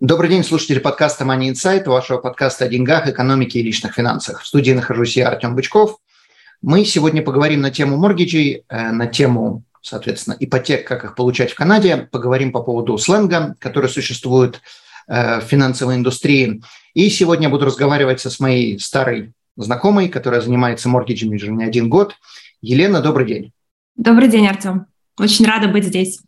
[0.00, 4.42] Добрый день, слушатели подкаста Money Insight, вашего подкаста о деньгах, экономике и личных финансах.
[4.42, 5.96] В студии нахожусь я, Артем Бычков.
[6.60, 11.54] Мы сегодня поговорим на тему моргиджей, э, на тему, соответственно, ипотек, как их получать в
[11.54, 12.08] Канаде.
[12.12, 14.60] Поговорим по поводу сленга, который существует
[15.08, 16.62] э, в финансовой индустрии.
[16.92, 21.88] И сегодня буду разговаривать со с моей старой знакомой, которая занимается моргиджами уже не один
[21.88, 22.16] год.
[22.60, 23.52] Елена, добрый день.
[23.96, 24.88] Добрый день, Артем.
[25.18, 26.20] Очень рада быть здесь.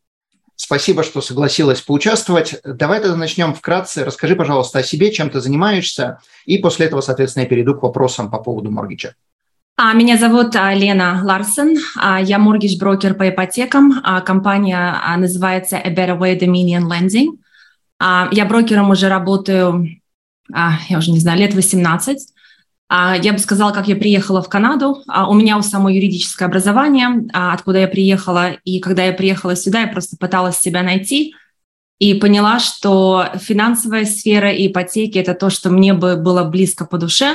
[0.60, 2.60] Спасибо, что согласилась поучаствовать.
[2.64, 4.04] Давай тогда начнем вкратце.
[4.04, 8.28] Расскажи, пожалуйста, о себе, чем ты занимаешься, и после этого, соответственно, я перейду к вопросам
[8.28, 9.14] по поводу моргиджа.
[9.76, 11.78] А, меня зовут а, Лена Ларсен.
[11.96, 14.02] А, я моргидж-брокер по ипотекам.
[14.26, 17.38] Компания называется A Better Way Dominion Lending.
[18.00, 20.00] Я брокером уже работаю,
[20.52, 22.18] я уже не знаю, лет 18.
[22.88, 25.02] А, я бы сказала, как я приехала в Канаду.
[25.08, 28.52] А, у меня у самой юридическое образование, а, откуда я приехала.
[28.64, 31.34] И когда я приехала сюда, я просто пыталась себя найти
[31.98, 36.96] и поняла, что финансовая сфера и ипотеки– это то, что мне бы было близко по
[36.96, 37.34] душе.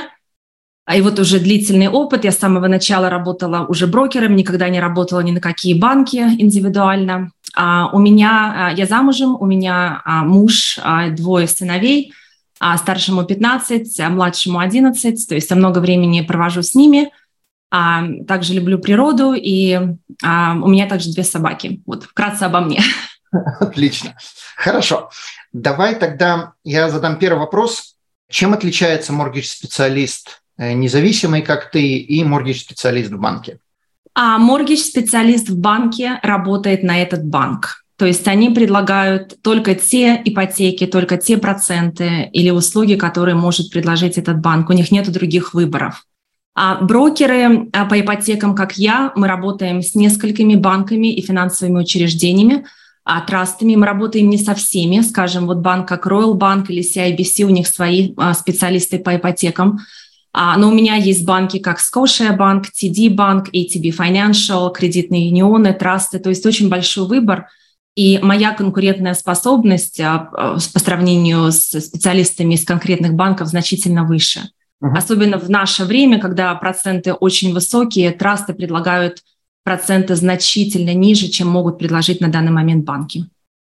[0.92, 2.24] И вот уже длительный опыт.
[2.24, 7.30] Я с самого начала работала уже брокером, никогда не работала ни на какие банки индивидуально.
[7.56, 10.78] У меня, я замужем, у меня муж,
[11.12, 12.12] двое сыновей–
[12.60, 17.10] а старшему 15, а младшему 11, то есть я много времени провожу с ними.
[17.70, 19.78] А, также люблю природу, и
[20.22, 21.82] а, у меня также две собаки.
[21.86, 22.80] Вот вкратце обо мне.
[23.60, 24.16] Отлично.
[24.56, 25.10] Хорошо.
[25.52, 27.96] Давай тогда я задам первый вопрос.
[28.30, 33.58] Чем отличается моргидж-специалист э, независимый, как ты, и моргидж-специалист в банке?
[34.14, 37.83] А моргидж-специалист в банке работает на этот банк.
[37.96, 44.18] То есть они предлагают только те ипотеки, только те проценты или услуги, которые может предложить
[44.18, 44.68] этот банк.
[44.68, 46.04] У них нет других выборов.
[46.56, 52.64] А брокеры а, по ипотекам, как я, мы работаем с несколькими банками и финансовыми учреждениями,
[53.04, 55.00] а трастами мы работаем не со всеми.
[55.00, 59.80] Скажем, вот банк как Royal Bank или CIBC, у них свои а, специалисты по ипотекам.
[60.32, 65.72] А, но у меня есть банки как Scotia Bank, TD Bank, ATB Financial, кредитные юнионы,
[65.74, 66.18] трасты.
[66.18, 67.46] То есть очень большой выбор–
[67.94, 74.40] и моя конкурентная способность а, а, по сравнению с специалистами из конкретных банков значительно выше.
[74.82, 74.96] Uh-huh.
[74.96, 79.20] Особенно в наше время, когда проценты очень высокие, трасты предлагают
[79.64, 83.24] проценты значительно ниже, чем могут предложить на данный момент банки.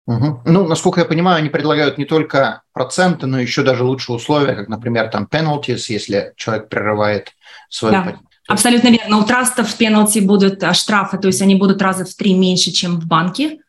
[0.07, 0.43] Угу.
[0.45, 4.69] Ну, насколько я понимаю, они предлагают не только проценты, но еще даже лучшие условия, как,
[4.69, 7.33] например, там penalties, если человек прерывает
[7.71, 7.95] свою...
[7.95, 8.17] Да.
[8.47, 9.19] Абсолютно верно.
[9.19, 13.01] У трастов пенальти будут а, штрафы, то есть они будут раза в три меньше, чем
[13.01, 13.61] в банке.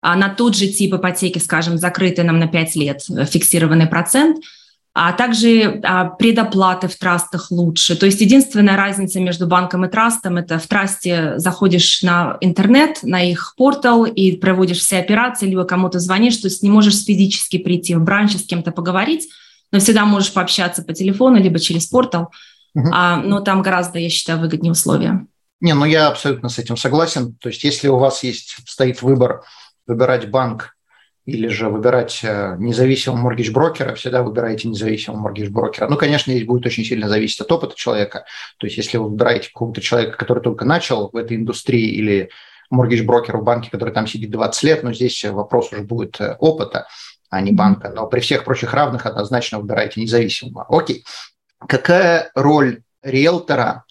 [0.00, 4.38] А на тот же тип ипотеки, скажем, закрытый нам на 5 лет, э, фиксированный процент,
[4.94, 7.94] а также а, предоплаты в трастах лучше.
[7.94, 13.22] То есть единственная разница между банком и трастом– это в трасте заходишь на интернет, на
[13.22, 17.94] их портал и проводишь все операции, либо кому-то звонишь, то есть не можешь физически прийти
[17.94, 19.28] в бранч с кем-то поговорить,
[19.70, 22.32] но всегда можешь пообщаться по телефону, либо через портал.
[22.74, 22.88] Угу.
[22.92, 25.26] А, но там гораздо, я считаю, выгоднее условия.
[25.60, 27.36] Не, ну я абсолютно с этим согласен.
[27.40, 29.42] То есть если у вас есть, стоит выбор–
[29.88, 30.76] выбирать банк
[31.28, 35.86] или же выбирать э, независимого моргидж-брокера, всегда выбираете независимого моргидж-брокера.
[35.88, 38.24] Ну, конечно, здесь будет очень сильно зависеть от опыта человека.
[38.56, 42.30] То есть, если вы выбираете какого-то человека, который только начал в этой индустрии, или
[42.70, 46.86] моргидж-брокера в банке, который там сидит 20 лет, но здесь вопрос уже будет э, опыта,
[47.28, 47.90] а не банка.
[47.94, 50.64] Но при всех прочих равных однозначно выбирайте независимого.
[50.68, 51.04] Окей.
[51.66, 53.84] Какая роль риэлтора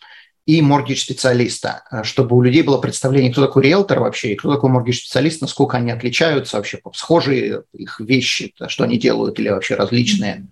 [0.48, 4.72] и моргидж-специалиста, э, чтобы у людей было представление, кто такой риэлтор вообще, и кто такой
[4.72, 10.48] моргидж-специалист, насколько они отличаются вообще, схожие их вещи, что они делают, или вообще различные.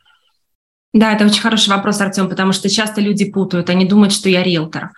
[0.93, 4.43] Да, это очень хороший вопрос, Артем, потому что часто люди путают, они думают, что я
[4.43, 4.91] риэлтор.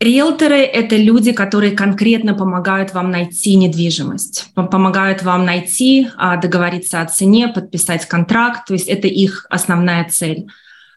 [0.00, 7.06] Риэлторы– это люди, которые конкретно помогают вам найти недвижимость, помогают вам найти, а, договориться о
[7.06, 10.46] цене, подписать контракт, то есть это их основная цель.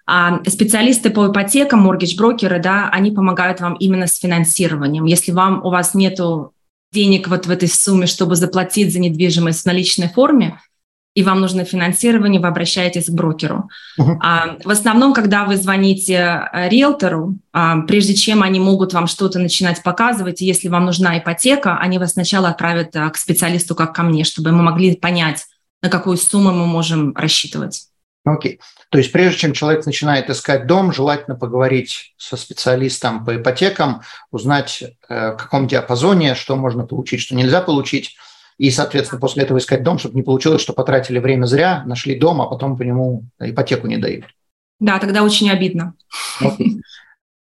[0.06, 5.06] А специалисты по ипотекам, mortgage-брокеры, да, они помогают вам именно с финансированием.
[5.06, 6.20] Если вам, у вас нет
[6.92, 10.60] денег вот в этой сумме, чтобы заплатить за недвижимость в наличной форме,
[11.16, 13.70] и вам нужно финансирование, вы обращаетесь к брокеру.
[14.00, 14.18] Uh-huh.
[14.20, 16.14] А, в основном, когда вы звоните
[16.52, 21.78] э, риэлтору, а, прежде чем они могут вам что-то начинать показывать, если вам нужна ипотека,
[21.78, 25.46] они вас сначала отправят а, к специалисту, как ко мне, чтобы мы могли понять,
[25.84, 27.90] на какую сумму мы можем рассчитывать.
[28.26, 28.62] Окей.
[28.90, 34.82] То есть прежде чем человек начинает искать дом, желательно поговорить со специалистом по ипотекам, узнать,
[35.10, 38.16] э, в каком диапазоне, что можно получить, что нельзя получить,
[38.58, 42.42] и, соответственно, после этого искать дом, чтобы не получилось, что потратили время зря, нашли дом,
[42.42, 44.26] а потом по нему ипотеку не дают.
[44.80, 45.96] Да, тогда очень обидно.
[46.40, 46.58] Вот.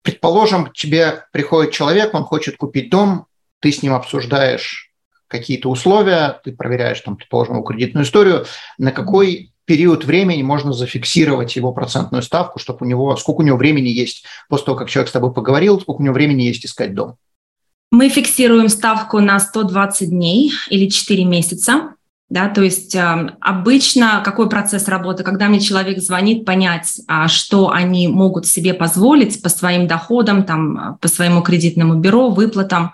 [0.02, 3.28] Предположим, к тебе приходит человек, он хочет купить дом,
[3.62, 4.92] ты с ним обсуждаешь
[5.28, 8.46] какие-то условия, ты проверяешь, там, предположим, его кредитную историю,
[8.78, 13.58] на какой период времени можно зафиксировать его процентную ставку, чтобы у него, сколько у него
[13.58, 16.94] времени есть после того, как человек с тобой поговорил, сколько у него времени есть искать
[16.94, 17.16] дом?
[17.92, 21.94] Мы фиксируем ставку на 120 дней или 4 месяца.
[22.30, 27.70] Да, то есть э, обычно какой процесс работы, когда мне человек звонит, понять, а, что
[27.70, 32.94] они могут себе позволить по своим доходам, там, по своему кредитному бюро, выплатам,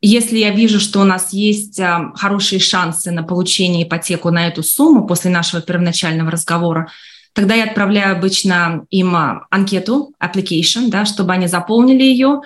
[0.00, 4.62] если я вижу, что у нас есть а, хорошие шансы на получение ипотеку на эту
[4.62, 6.90] сумму после нашего первоначального разговора,
[7.32, 12.42] тогда я отправляю обычно им а, анкету, application, да, чтобы они заполнили ее,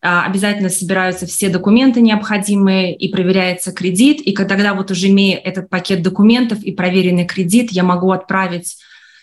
[0.00, 4.20] а, обязательно собираются все документы необходимые и проверяется кредит.
[4.20, 8.78] И когда вот уже имея этот пакет документов и проверенный кредит, я могу отправить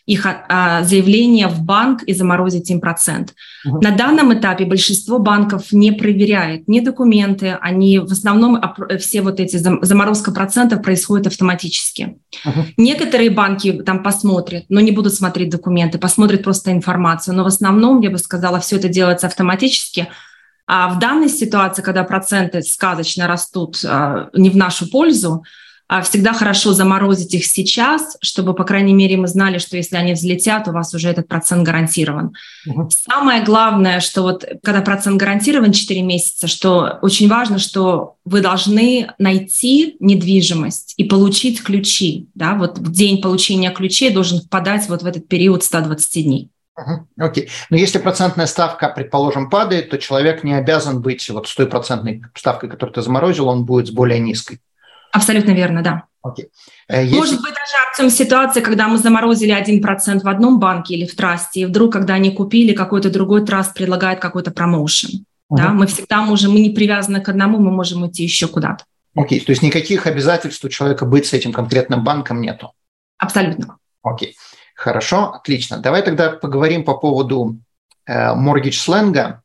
[0.05, 3.33] их а, заявление в банк и заморозить им процент.
[3.65, 3.81] Угу.
[3.81, 8.61] На данном этапе большинство банков не проверяет ни документы, они в основном
[8.99, 12.17] все вот эти заморозка процентов происходит автоматически.
[12.45, 12.65] Угу.
[12.77, 18.01] Некоторые банки там посмотрят, но не будут смотреть документы, посмотрят просто информацию, но в основном,
[18.01, 20.07] я бы сказала, все это делается автоматически.
[20.67, 25.43] А в данной ситуации, когда проценты сказочно растут а, не в нашу пользу, а
[26.01, 30.67] всегда хорошо заморозить их сейчас, чтобы, по крайней мере, мы знали, что если они взлетят,
[30.69, 32.33] у вас уже этот процент гарантирован.
[32.65, 32.89] Угу.
[32.91, 39.11] Самое главное, что вот когда процент гарантирован 4 месяца, что очень важно, что вы должны
[39.17, 42.29] найти недвижимость и получить ключи.
[42.35, 42.53] Да?
[42.53, 46.49] Вот в день получения ключей должен впадать вот в этот период 120 дней.
[47.17, 47.43] Окей.
[47.43, 47.49] Okay.
[47.69, 52.23] Но если процентная ставка, предположим, падает, то человек не обязан быть вот с той процентной
[52.33, 54.59] ставкой, которую ты заморозил, он будет с более низкой.
[55.11, 56.03] Абсолютно верно, да.
[56.25, 56.45] Okay.
[56.87, 57.17] Э, если...
[57.17, 61.61] Может быть, даже, Артем, ситуация, когда мы заморозили 1% в одном банке или в трасте,
[61.61, 65.25] и вдруг, когда они купили, какой-то другой траст предлагает какой-то промоушен.
[65.51, 65.57] Uh-huh.
[65.57, 65.69] Да?
[65.69, 68.85] Мы всегда можем, мы не привязаны к одному, мы можем идти еще куда-то.
[69.15, 69.45] Окей, okay.
[69.45, 72.71] то есть никаких обязательств у человека быть с этим конкретным банком нету?
[73.17, 73.77] Абсолютно.
[74.03, 74.33] Окей, okay.
[74.75, 75.79] хорошо, отлично.
[75.79, 77.57] Давай тогда поговорим по поводу
[78.05, 79.41] э, mortgage сленга.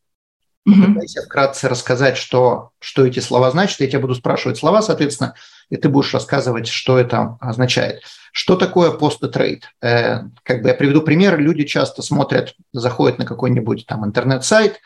[0.65, 3.79] Попытайся вкратце рассказать, что, что эти слова значат.
[3.81, 5.35] Я тебя буду спрашивать слова, соответственно,
[5.71, 8.03] и ты будешь рассказывать, что это означает.
[8.33, 9.65] Что такое пост-трейд?
[9.83, 11.39] Э, как бы я приведу пример.
[11.39, 14.81] Люди часто смотрят, заходят на какой-нибудь там интернет-сайт,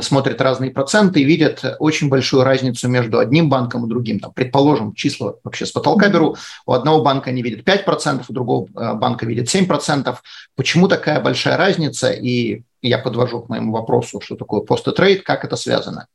[0.00, 4.18] смотрят разные проценты и видят очень большую разницу между одним банком и другим.
[4.18, 6.36] Там, предположим, числа вообще с потолка беру.
[6.66, 10.16] У одного банка они видят 5%, у другого э, банка видят 7%.
[10.54, 12.10] Почему такая большая разница?
[12.10, 16.06] И я подвожу к моему вопросу, что такое пост-трейд, как это связано?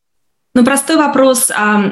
[0.53, 1.49] Ну, простой вопрос.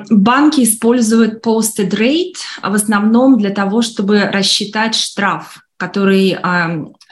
[0.10, 6.38] Банки используют posted rate в основном для того, чтобы рассчитать штраф, который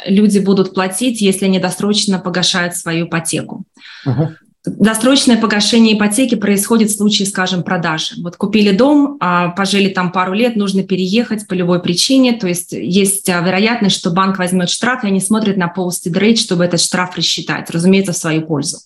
[0.06, 3.64] люди будут платить, если они досрочно погашают свою ипотеку.
[4.06, 4.34] Uh-huh.
[4.66, 8.16] Досрочное погашение ипотеки происходит в случае, скажем, продажи.
[8.22, 9.18] Вот купили дом,
[9.56, 14.12] пожили там пару лет, нужно переехать по любой причине, то есть есть а, вероятность, что
[14.12, 18.18] банк возьмет штраф, и они смотрят на posted rate, чтобы этот штраф рассчитать, разумеется, в
[18.18, 18.80] свою пользу.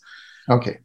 [0.51, 0.79] Okay.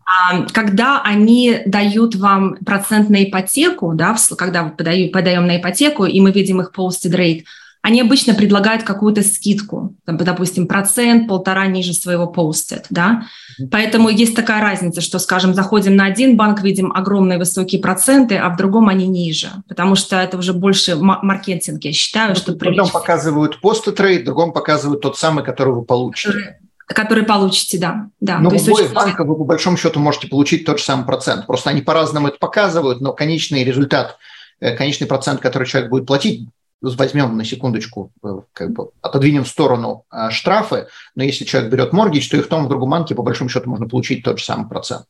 [0.52, 6.20] Когда они дают вам процент на ипотеку, да, когда мы подаем, подаем на ипотеку, и
[6.20, 7.42] мы видим их posted rate,
[7.82, 13.28] они обычно предлагают какую-то скидку, там, допустим, процент, полтора ниже своего posted, да.
[13.70, 18.49] Поэтому есть такая разница, что, скажем, заходим на один банк, видим огромные высокие проценты, а
[18.49, 22.52] в другом они ниже, потому что это уже больше маркетинг, я считаю, ну, что...
[22.54, 28.08] В другом показывают пост-трейд, в другом показывают тот самый, который вы получите который получите, да.
[28.20, 28.38] да.
[28.38, 31.46] Но в обоих банках вы по большому счету можете получить тот же самый процент.
[31.46, 34.18] Просто они по-разному это показывают, но конечный результат,
[34.60, 36.48] э, конечный процент, который человек будет платить,
[36.80, 41.92] возьмем на секундочку, э, как бы отодвинем в сторону э, штрафы, но если человек берет
[41.92, 44.44] моргич, то и в том, в другом банке по большому счету можно получить тот же
[44.44, 45.06] самый процент.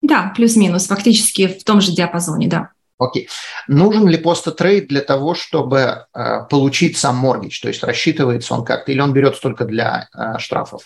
[0.00, 2.70] Да, плюс-минус, фактически в том же диапазоне, да.
[2.98, 3.28] Окей.
[3.68, 7.60] Нужен ли пост-трейд для того, чтобы э, получить сам моргич?
[7.60, 10.82] То есть рассчитывается он как-то или он берется только для э, штрафов?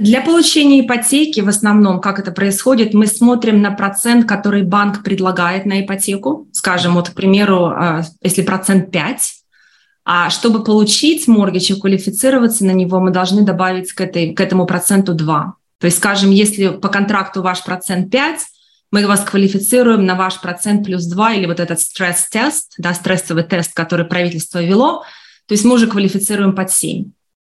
[0.00, 5.66] Для получения ипотеки в основном, как это происходит, мы смотрим на процент, который банк предлагает
[5.66, 6.48] на ипотеку.
[6.52, 9.20] Скажем, вот, к примеру, а, если процент 5,
[10.06, 14.64] а чтобы получить моргич и квалифицироваться на него, мы должны добавить к, этой, к этому
[14.64, 15.54] проценту 2.
[15.78, 18.40] То есть, скажем, если по контракту ваш процент 5,
[18.92, 23.74] мы вас квалифицируем на ваш процент плюс 2 или вот этот стресс-тест, да, стрессовый тест,
[23.74, 25.04] который правительство вело,
[25.46, 27.10] то есть мы уже квалифицируем под 7.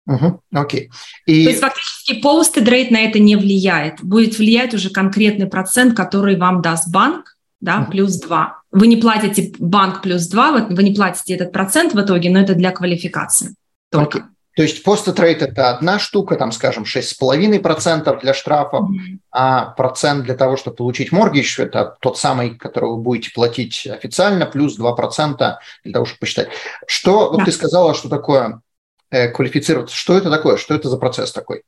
[0.07, 0.91] Угу, окей.
[1.27, 1.45] И...
[1.45, 4.03] То есть фактически rate на это не влияет.
[4.03, 7.93] Будет влиять уже конкретный процент, который вам даст банк, да, угу.
[7.93, 8.63] плюс 2.
[8.73, 12.55] Вы не платите банк плюс 2, вы не платите этот процент в итоге, но это
[12.55, 13.55] для квалификации
[13.91, 14.19] только.
[14.19, 14.31] Окей.
[14.57, 19.19] То есть постатрейт– это одна штука, там, скажем, 6,5% для штрафов, mm-hmm.
[19.33, 24.47] а процент для того, чтобы получить моргич– это тот самый, который вы будете платить официально,
[24.47, 26.51] плюс 2% для того, чтобы посчитать.
[26.87, 28.61] Что, вот ты сказала, что такое
[29.35, 29.97] квалифицироваться.
[29.97, 30.57] Что это такое?
[30.57, 31.63] Что это за процесс такой?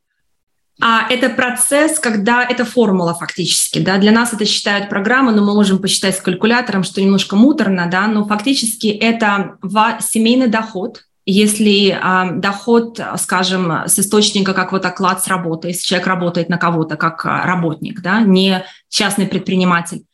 [0.80, 5.54] А это процесс, когда это формула фактически, да, для нас это считают программы, но мы
[5.54, 9.56] можем посчитать с калькулятором, что немножко муторно, да, но фактически это
[10.00, 16.06] семейный доход, если э, доход, скажем, с источника, как вот оклад с работы, если человек
[16.06, 20.04] работает на кого-то как а, работник, да, не частный предприниматель,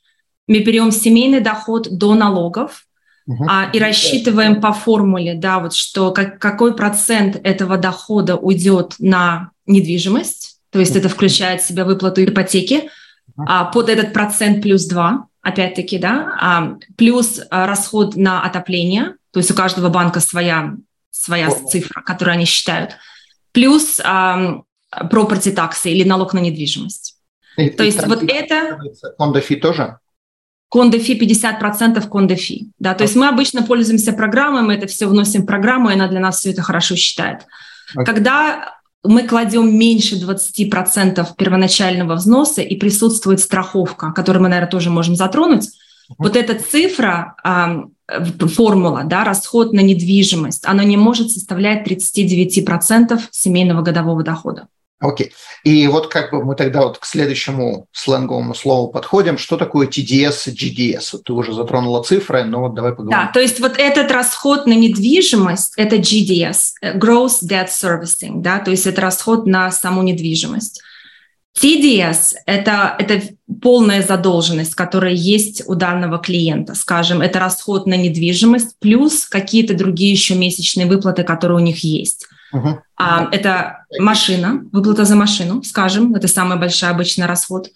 [0.46, 2.84] мы берем семейный доход до налогов
[3.29, 3.47] uh-huh.
[3.49, 9.50] а, и рассчитываем по формуле, да, вот что как, какой процент этого дохода уйдет на
[9.67, 13.45] недвижимость, то есть это включает в себя выплату ипотеки, uh-huh.
[13.47, 19.38] а, под этот процент плюс 2, опять-таки, да, а, плюс а, расход на отопление, то
[19.41, 20.75] есть у каждого банка своя
[21.12, 21.69] своя О.
[21.69, 22.97] цифра, которую они считают,
[23.52, 27.17] плюс э, property таксы или налог на недвижимость.
[27.57, 28.79] И, То и есть вот это...
[29.19, 29.99] Кондофи тоже?
[30.73, 32.71] Кондофи 50% кондофи.
[32.79, 36.09] Да, то есть мы обычно пользуемся программой, мы это все вносим в программу, и она
[36.09, 37.41] для нас все это хорошо считает.
[37.95, 38.07] Okay.
[38.07, 38.75] Когда
[39.05, 45.64] мы кладем меньше 20% первоначального взноса и присутствует страховка, которую мы, наверное, тоже можем затронуть,
[45.64, 46.14] uh-huh.
[46.17, 47.37] вот эта цифра,
[48.57, 54.69] формула, да, расход на недвижимость, она не может составлять 39% семейного годового дохода.
[55.02, 55.32] Окей.
[55.64, 59.37] И вот как бы мы тогда вот к следующему сленговому слову подходим.
[59.37, 61.11] Что такое TDS GDS?
[61.12, 63.18] Вот ты уже затронула цифры, но вот давай поговорим.
[63.18, 68.71] Да, то есть вот этот расход на недвижимость– это GDS, Gross Debt Servicing, да, то
[68.71, 70.80] есть это расход на саму недвижимость.
[71.61, 73.23] TDS– это, это
[73.61, 76.75] полная задолженность, которая есть у данного клиента.
[76.75, 82.26] Скажем, это расход на недвижимость плюс какие-то другие еще месячные выплаты, которые у них есть.
[82.54, 82.78] Uh-huh.
[82.97, 87.68] А, это машина, выплата за машину, скажем, это самый большой обычный расход.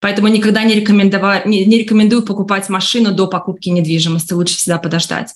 [0.00, 5.34] Поэтому никогда не, рекомендую, не, не рекомендую покупать машину до покупки недвижимости, лучше всегда подождать.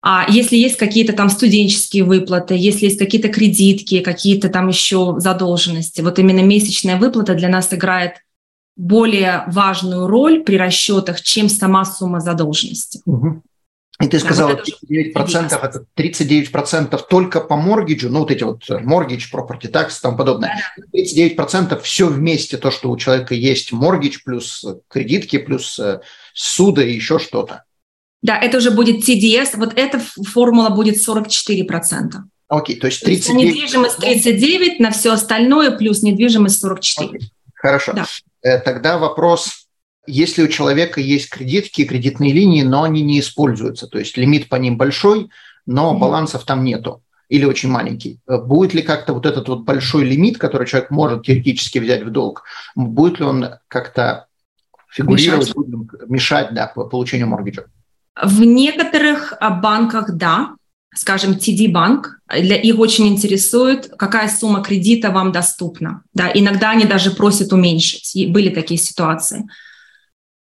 [0.00, 6.00] А если есть какие-то там студенческие выплаты, если есть какие-то кредитки, какие-то там еще задолженности,
[6.00, 8.14] вот именно месячная выплата для нас играет
[8.76, 13.00] более важную роль при расчетах, чем сама сумма задолженности.
[13.06, 13.42] Угу.
[14.00, 18.62] И ты сказала, да, вот 39% это 39% только по моргиджу, ну вот эти вот
[18.68, 20.56] моргидж, property tax и тому подобное.
[20.76, 20.98] Да.
[21.00, 26.00] 39% все вместе, то, что у человека есть моргидж плюс кредитки, плюс э,
[26.32, 27.64] суда и еще что-то.
[28.22, 32.12] Да, это уже будет TDS, вот эта формула будет 44%.
[32.48, 33.04] Окей, то есть 39...
[33.04, 37.08] То есть недвижимость 39, на все остальное плюс недвижимость 44.
[37.08, 37.92] Окей, хорошо.
[37.94, 38.06] Да.
[38.42, 39.67] Э, тогда вопрос,
[40.08, 44.56] если у человека есть кредитки, кредитные линии, но они не используются, то есть лимит по
[44.56, 45.30] ним большой,
[45.66, 48.20] но балансов там нету или очень маленький.
[48.26, 52.10] Э, будет ли как-то вот этот вот большой лимит, который человек может теоретически взять в
[52.10, 54.26] долг, будет ли он как-то
[54.90, 57.64] фигурировать, мешать, мешать да, по получению моргиджа?
[58.20, 60.54] В некоторых а, банках, да,
[60.94, 66.02] скажем, TD-банк, для их очень интересует, какая сумма кредита вам доступна.
[66.14, 68.16] Да, иногда они даже просят уменьшить.
[68.16, 69.46] И были такие ситуации.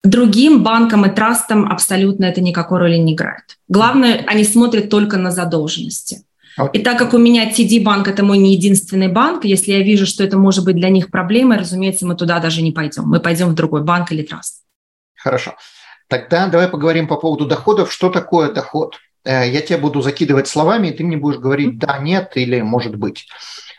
[0.04, 3.58] Другим банкам и трастам абсолютно это никакой роли не играет.
[3.68, 6.24] Главное, они смотрят только на задолженности.
[6.74, 10.24] И так как у меня TD-банк– это мой не единственный банк, если я вижу, что
[10.24, 13.04] это может быть для них проблемой, разумеется, мы туда даже не пойдем.
[13.04, 14.64] Мы пойдем в другой банк или траст.
[15.16, 15.56] Хорошо.
[16.08, 17.92] Тогда давай поговорим по поводу доходов.
[17.92, 18.96] Что такое доход?
[19.24, 22.96] Э, я тебе буду закидывать словами, и ты мне будешь говорить да, нет или может
[22.96, 23.28] быть.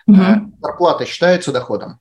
[0.06, 0.56] Угу.
[0.60, 1.98] Зарплата считается доходом?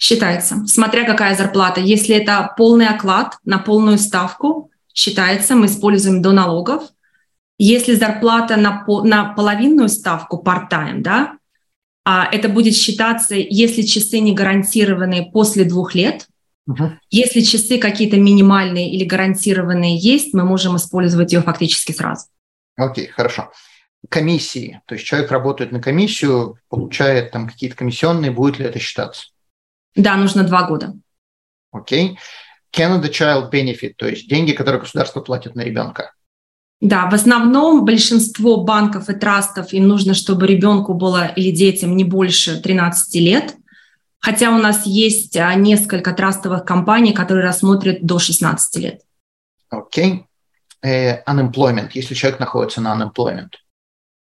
[0.00, 1.80] Считается, смотря какая зарплата.
[1.80, 6.84] Если это полный оклад на полную ставку, считается, мы используем до налогов.
[7.58, 11.34] Если зарплата на, на половинную ставку part-time, да,
[12.02, 16.26] а это будет считаться, если часы не гарантированные после двух лет,
[16.66, 16.92] Угу.
[17.10, 22.26] Если часы какие-то минимальные или гарантированные есть, мы можем использовать ее фактически сразу.
[22.76, 23.50] Окей, хорошо.
[24.08, 29.26] Комиссии, то есть человек работает на комиссию, получает там какие-то комиссионные, будет ли это считаться?
[29.94, 30.94] Да, нужно два года.
[31.72, 32.18] Окей.
[32.74, 36.12] Canada Child Benefit, то есть деньги, которые государство платит на ребенка.
[36.80, 42.04] Да, в основном большинство банков и трастов им нужно, чтобы ребенку было или детям не
[42.04, 43.54] больше 13 лет.
[44.18, 49.00] Хотя у нас есть а, несколько трастовых компаний, которые рассмотрят до 16 лет.
[49.68, 50.12] Окей.
[50.12, 50.24] Okay.
[50.82, 53.50] Uh, unemployment, если человек находится на unemployment.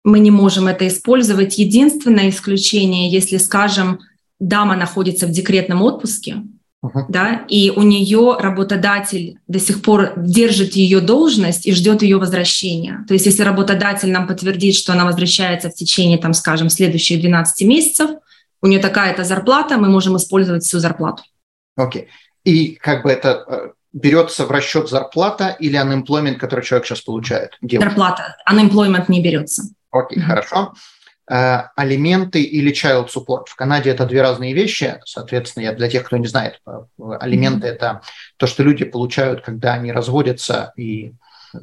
[0.05, 1.59] мы не можем это использовать.
[1.59, 3.99] Единственное исключение, если, скажем,
[4.39, 6.43] дама находится в декретном отпуске,
[6.85, 7.05] uh-huh.
[7.09, 13.05] да, и у нее работодатель до сих пор держит ее должность и ждет ее возвращения.
[13.09, 17.67] То есть если работодатель нам подтвердит, что она возвращается в течение, там, скажем, следующих 12
[17.67, 18.11] месяцев,
[18.63, 21.23] у нее такая-то зарплата, мы можем использовать всю зарплату.
[21.77, 22.03] Окей.
[22.03, 22.07] Okay.
[22.45, 27.57] И как бы это э, берется в расчет зарплата или unemployment, который человек сейчас получает?
[27.61, 27.91] Девушка?
[27.91, 28.37] Зарплата.
[28.49, 29.65] Unemployment не берется.
[29.91, 30.27] Окей, okay, mm-hmm.
[30.27, 30.75] хорошо.
[31.29, 33.47] Э, алименты или child support.
[33.49, 35.01] В Канаде это две разные вещи.
[35.05, 36.81] Соответственно, я для тех, кто не знает, э,
[37.19, 37.71] алименты mm-hmm.
[37.73, 38.01] это
[38.37, 41.15] то, что люди получают, когда они разводятся и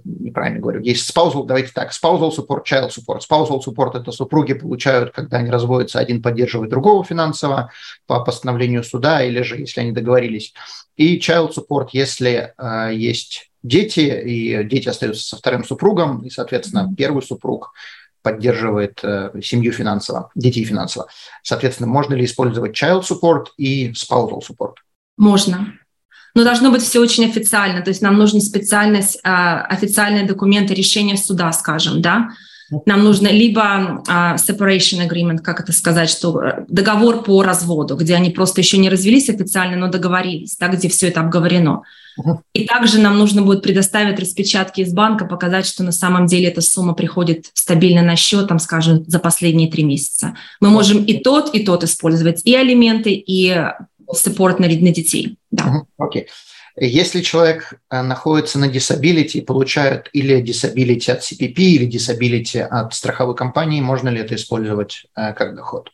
[0.04, 3.22] неправильно говорю, есть spousal, давайте так, spousal support, child support.
[3.30, 7.72] Spousal support– это супруги получают, когда они разводятся, один поддерживает другого финансово
[8.08, 10.54] по постановлению суда, или же если они договорились.
[10.98, 16.94] И child support, если э, есть дети, и дети остаются со вторым супругом, и, соответственно,
[16.98, 17.74] первый супруг
[18.24, 21.08] поддерживает э, семью финансово, детей финансово.
[21.44, 24.76] Соответственно, можно ли использовать child support и spousal support?
[25.18, 25.74] Можно.
[26.34, 31.16] Но должно быть все очень официально, то есть нам нужны специальность, а, официальные документы, решения
[31.16, 32.30] суда, скажем, да.
[32.86, 38.16] Нам нужно либо uh, separation agreement, как это сказать, что э, договор по разводу, где
[38.16, 41.84] они просто еще не развелись официально, но договорились, да, где все это обговорено.
[42.54, 46.62] И также нам нужно будет предоставить распечатки из банка, показать, что на самом деле эта
[46.62, 50.36] сумма приходит стабильно на счет, там, скажем, за последние три месяца.
[50.60, 53.52] Мы можем и тот, и тот использовать, и алименты, и
[54.12, 55.38] support на, на детей.
[55.52, 55.84] Да.
[55.98, 56.24] Окей.
[56.24, 56.26] Okay.
[56.76, 62.94] Если человек э, находится на disability и получает или disability от CPP, или disability от
[62.94, 65.92] страховой компании, можно ли это использовать э, как доход?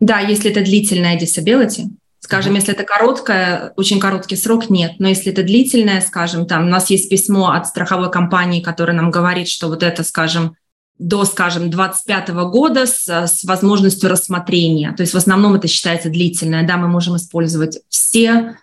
[0.00, 1.84] Да, если это длительная disability.
[2.18, 2.56] Скажем, mm-hmm.
[2.56, 4.94] если это короткая, очень короткий срок, нет.
[4.98, 9.12] Но если это длительная, скажем, там у нас есть письмо от страховой компании, которое нам
[9.12, 10.56] говорит, что вот это, скажем,
[10.98, 14.92] до, скажем, 25 года с, с возможностью рассмотрения.
[14.96, 16.66] То есть в основном это считается длительное.
[16.66, 18.56] Да, мы можем использовать все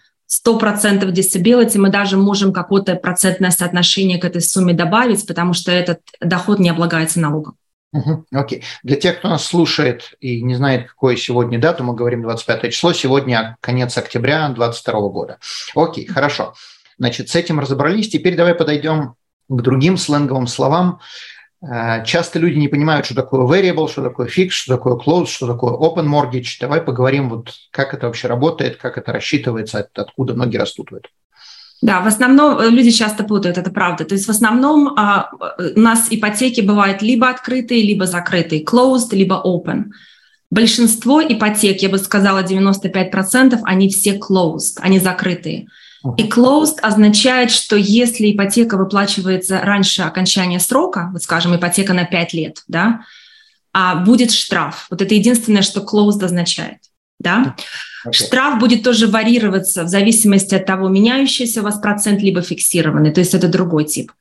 [0.46, 6.00] 100% disability, мы даже можем какое-то процентное соотношение к этой сумме добавить, потому что этот
[6.22, 7.56] доход не облагается налогом.
[8.32, 8.60] Окей.
[8.60, 8.63] Okay.
[8.82, 12.91] Для тех, кто нас слушает и не знает, какое сегодня дату, мы говорим 25 число,
[12.93, 15.38] сегодня конец октября 2022 года.
[15.76, 16.56] Окей, okay, хорошо.
[16.98, 18.10] Значит, с этим разобрались.
[18.10, 19.15] Теперь давай подойдем
[19.48, 21.00] к другим сленговым словам.
[21.63, 25.47] Э, часто люди не понимают, что такое variable, что такое fix, что такое close, что
[25.47, 26.58] такое open mortgage.
[26.60, 31.12] Давай поговорим, вот как это вообще работает, как это рассчитывается, откуда ноги растут в этом.
[31.82, 34.06] Да, в основном э, люди часто путают, это правда.
[34.06, 35.30] То есть в основном а,
[35.76, 39.86] у нас ипотеки бывают либо открытые, либо закрытые, closed, либо open.
[40.49, 45.67] Большинство ипотек, я бы сказала 95%, они все closed, они закрытые.
[46.17, 52.33] И closed означает, что если ипотека выплачивается раньше окончания срока, вот скажем, ипотека на 5
[52.33, 53.01] лет, да,
[53.71, 54.87] а будет штраф.
[54.89, 56.79] Вот это единственное, что closed означает.
[57.19, 57.55] Да?
[58.05, 58.11] Okay.
[58.11, 63.21] Штраф будет тоже варьироваться в зависимости от того, меняющийся у вас процент, либо фиксированный, то
[63.21, 64.11] есть это другой тип.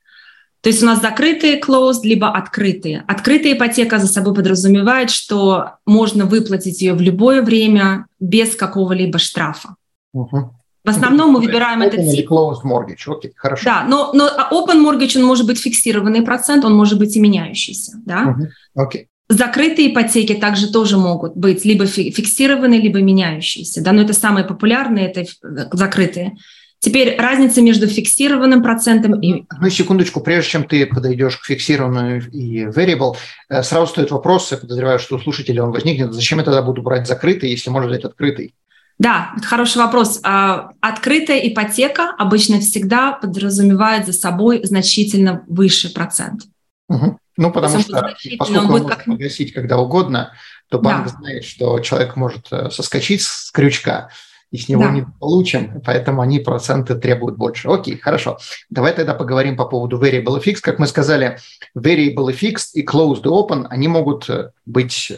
[0.60, 3.02] То есть у нас закрытые closed, либо открытые.
[3.08, 9.74] Открытая ипотека за собой подразумевает, что можно выплатить ее в любое время без какого-либо штрафа.
[10.14, 10.50] Uh-huh.
[10.84, 12.28] В основном мы выбираем open этот тип.
[12.28, 13.64] closed mortgage, окей, okay, хорошо.
[13.64, 17.92] Да, но, но open mortgage, он может быть фиксированный процент, он может быть и меняющийся,
[18.04, 18.34] да?
[18.74, 19.02] Окей.
[19.02, 19.02] Uh-huh.
[19.02, 19.06] Okay.
[19.28, 25.10] Закрытые ипотеки также тоже могут быть либо фиксированные, либо меняющиеся, да, но это самые популярные,
[25.10, 25.24] это
[25.72, 26.36] закрытые.
[26.80, 29.44] Теперь разница между фиксированным процентом и...
[29.60, 33.14] Ну, секундочку, прежде чем ты подойдешь к фиксированному и variable,
[33.48, 36.82] э, сразу стоит вопрос, я подозреваю, что у слушателя он возникнет, зачем я тогда буду
[36.82, 38.56] брать закрытый, если можно взять открытый?
[38.98, 40.20] Да, это хороший вопрос.
[40.22, 46.42] А, открытая ипотека обычно всегда подразумевает за собой значительно выше процент.
[46.88, 47.18] Угу.
[47.38, 49.05] Ну, потому что поскольку он, может как...
[49.05, 50.33] погасить когда угодно,
[50.68, 51.18] то банк да.
[51.18, 54.11] знает, что человек может э, соскочить с крючка,
[54.52, 54.90] и с него да.
[54.90, 57.68] не получим, поэтому они проценты требуют больше.
[57.68, 58.38] Окей, хорошо.
[58.68, 60.61] Давай тогда поговорим по поводу variable fixed.
[60.61, 61.38] Как мы сказали,
[61.74, 65.12] variable fixed и closed open, они могут э, быть,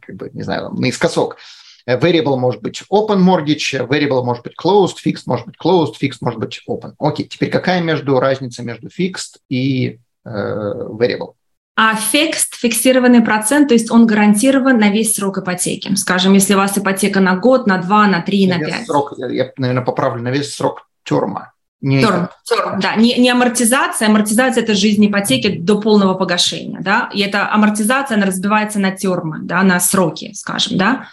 [0.00, 1.38] как бы, не знаю, наискосок.
[1.86, 6.18] Э, variable может быть open mortgage, variable может быть closed, fixed может быть closed, fixed
[6.20, 6.94] может быть open.
[6.98, 11.34] Окей, теперь какая между разница между fixed и э, variable?
[11.76, 15.92] А fixed, фиксированный процент, то есть он гарантирован на весь срок ипотеки.
[15.96, 18.86] Скажем, если у вас ипотека на год, на два, на три, на, на пять.
[18.86, 21.52] Срок, я, я, наверное, поправлю, на весь срок терма.
[21.80, 24.08] Не, терм, терм, да, не, не амортизация.
[24.08, 29.40] Амортизация– это жизнь ипотеки до полного погашения, да, и эта амортизация, она разбивается на термы,
[29.42, 31.08] да, на сроки, скажем, да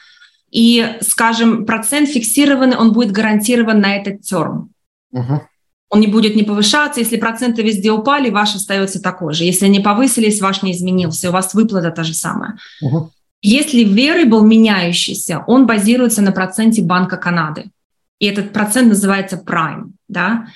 [0.51, 4.71] и, скажем, процент фиксированный, он будет гарантирован на этот терм.
[5.11, 5.41] Угу.
[5.89, 6.99] Он не будет не повышаться.
[6.99, 9.45] Если проценты везде упали, ваш остается такой же.
[9.45, 11.29] Если они повысились, ваш не изменился.
[11.29, 12.57] У вас выплата та же самая.
[12.81, 13.11] Угу.
[13.41, 17.71] Если variable меняющийся, он базируется на проценте Банка Канады.
[18.19, 19.91] И этот процент называется prime.
[20.07, 20.47] Да?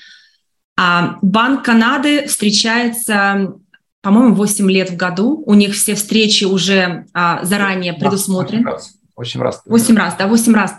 [0.78, 3.54] А Банк Канады встречается,
[4.02, 5.42] по-моему, 8 лет в году.
[5.46, 8.72] У них все встречи уже а, заранее предусмотрены.
[9.16, 9.62] Восемь раз.
[9.66, 10.76] Восемь раз, да, восемь раз.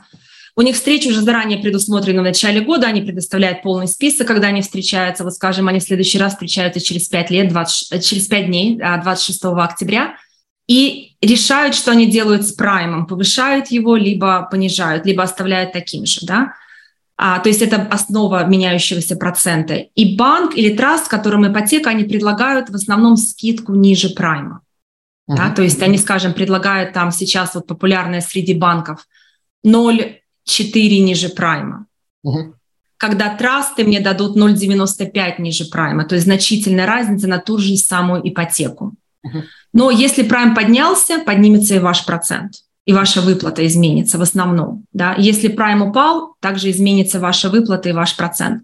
[0.59, 4.63] У них встречи уже заранее предусмотрены в начале года, они предоставляют полный список, когда они
[4.63, 5.23] встречаются.
[5.23, 8.81] Вот, скажем, они в следующий раз встречаются через 5 лет, 20, э, через 5 дней,
[8.83, 10.17] а, 26 октября,
[10.67, 16.21] и решают, что они делают с праймом, повышают его, либо понижают, либо оставляют таким же,
[16.23, 16.55] да.
[17.19, 19.75] А, то есть это основа меняющегося процента.
[19.75, 24.63] И банк или траст, которым ипотека, они предлагают в основном скидку ниже прайма.
[25.29, 25.37] Uh-huh.
[25.37, 29.07] Да, то есть они, скажем, предлагают там сейчас вот популярное среди банков
[29.65, 31.87] 0 4 ниже прайма.
[32.23, 32.55] Угу.
[32.97, 38.27] Когда трасты мне дадут 0,95 ниже прайма, то есть значительная разница на ту же самую
[38.27, 38.95] ипотеку.
[39.23, 39.43] Угу.
[39.75, 42.53] Но если прайм поднялся, поднимется и ваш процент,
[42.87, 44.85] и ваша выплата изменится в основном.
[44.93, 45.15] Да?
[45.19, 48.63] Если прайм упал, также изменится ваша выплата и ваш процент.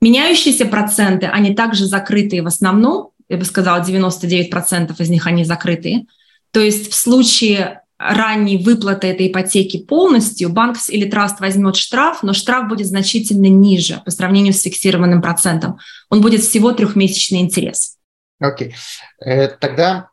[0.00, 6.06] Меняющиеся проценты, они также закрытые в основном, я бы сказала, 99% из них они закрытые.
[6.52, 12.34] То есть в случае ранней выплаты этой ипотеки полностью, банк или траст возьмет штраф, но
[12.34, 15.78] штраф будет значительно ниже по сравнению с фиксированным процентом.
[16.10, 17.96] Он будет всего трехмесячный интерес.
[18.38, 18.68] Окей.
[18.68, 18.74] Okay.
[19.24, 20.10] Э, тогда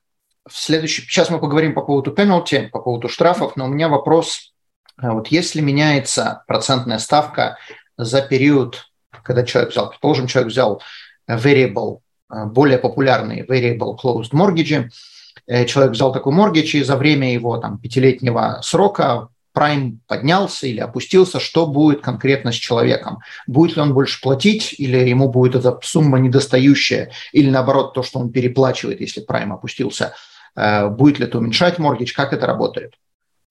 [0.47, 1.01] в следующий...
[1.01, 4.53] Сейчас мы поговорим по поводу пенальти, по поводу штрафов, но у меня вопрос.
[5.01, 7.57] Э, вот если меняется процентная ставка
[7.97, 8.89] за период,
[9.23, 10.81] когда человек взял, предположим, человек взял
[11.29, 11.99] variable,
[12.45, 14.89] более популярные variable closed mortgage,
[15.47, 20.79] Э, человек взял такой моргич, и за время его там, пятилетнего срока прайм поднялся или
[20.79, 23.19] опустился, что будет конкретно с человеком?
[23.45, 28.19] Будет ли он больше платить, или ему будет эта сумма недостающая, или наоборот, то, что
[28.19, 30.13] он переплачивает, если прайм опустился,
[30.55, 32.93] э, будет ли это уменьшать моргич, как это работает?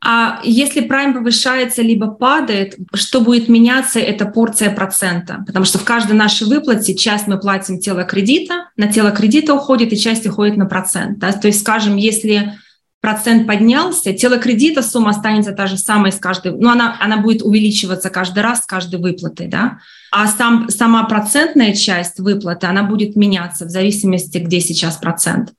[0.05, 5.45] А если прайм повышается либо падает, что будет меняться, это порция процента.
[5.47, 9.93] Потому что в каждой нашей выплате часть мы платим тело кредита, на тело кредита уходит
[9.93, 11.21] и часть уходит на процент.
[11.21, 11.33] Да?
[11.33, 12.59] То есть, скажем, если
[13.01, 17.43] процент поднялся, тело кредита, сумма останется та же самая с каждой, ну, она, она будет
[17.43, 19.79] увеличиваться каждый раз с каждой выплатой, да,
[20.13, 25.53] а сам, сама процентная часть выплаты, она будет меняться в зависимости, где сейчас процент.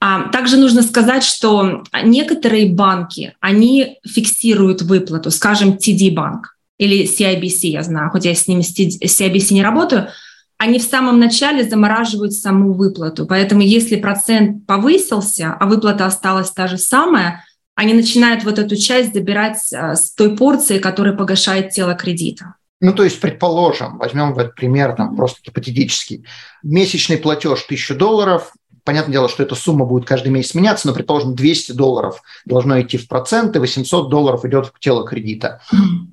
[0.00, 7.68] А, также нужно сказать, что некоторые банки, они фиксируют выплату, скажем, TD банк или CIBC,
[7.68, 10.08] я знаю, хоть я с ними с CIBC не работаю,
[10.56, 13.26] они в самом начале замораживают саму выплату.
[13.26, 19.14] Поэтому если процент повысился, а выплата осталась та же самая, они начинают вот эту часть
[19.14, 22.54] забирать а, с той порции, которая погашает тело кредита.
[22.80, 26.24] Ну, то есть, предположим, возьмем этот пример, там, просто гипотетический.
[26.62, 28.52] Месячный платеж 1000 долларов,
[28.84, 32.98] понятное дело, что эта сумма будет каждый месяц меняться, но, предположим, 200 долларов должно идти
[32.98, 35.60] в проценты, 800 долларов идет в тело кредита.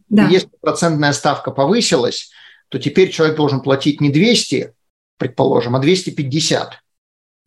[0.10, 0.27] Да.
[0.27, 2.32] И если процентная ставка повысилась,
[2.69, 4.73] то теперь человек должен платить не 200,
[5.17, 6.73] предположим, а 250.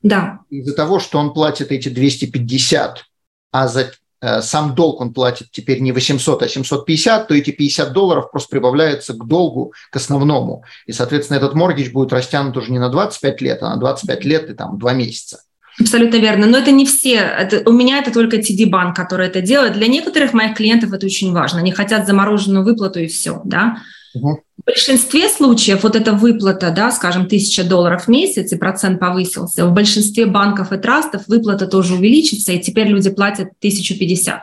[0.03, 0.41] Да.
[0.49, 3.05] Из-за того, что он платит эти 250,
[3.53, 3.93] а за
[4.41, 9.15] сам долг он платит теперь не 800, а 750, то эти 50 долларов просто прибавляются
[9.15, 10.65] к долгу, к основному.
[10.87, 14.51] И, соответственно, этот моргич будет растянут уже не на 25 лет, а на 25 лет
[14.51, 15.41] и там 2 месяца.
[15.79, 16.47] Абсолютно верно.
[16.47, 17.15] Но это не все.
[17.15, 19.75] Это, у меня это только TD-банк, который это делает.
[19.75, 21.61] Для некоторых моих клиентов это очень важно.
[21.61, 23.41] Они хотят замороженную выплату и все.
[23.45, 23.79] Да?
[24.15, 24.43] Угу.
[24.59, 29.67] В большинстве случаев вот эта выплата, да, скажем, 1000 долларов в месяц, и процент повысился,
[29.67, 34.43] в большинстве банков и трастов выплата тоже увеличится, и теперь люди платят 1050.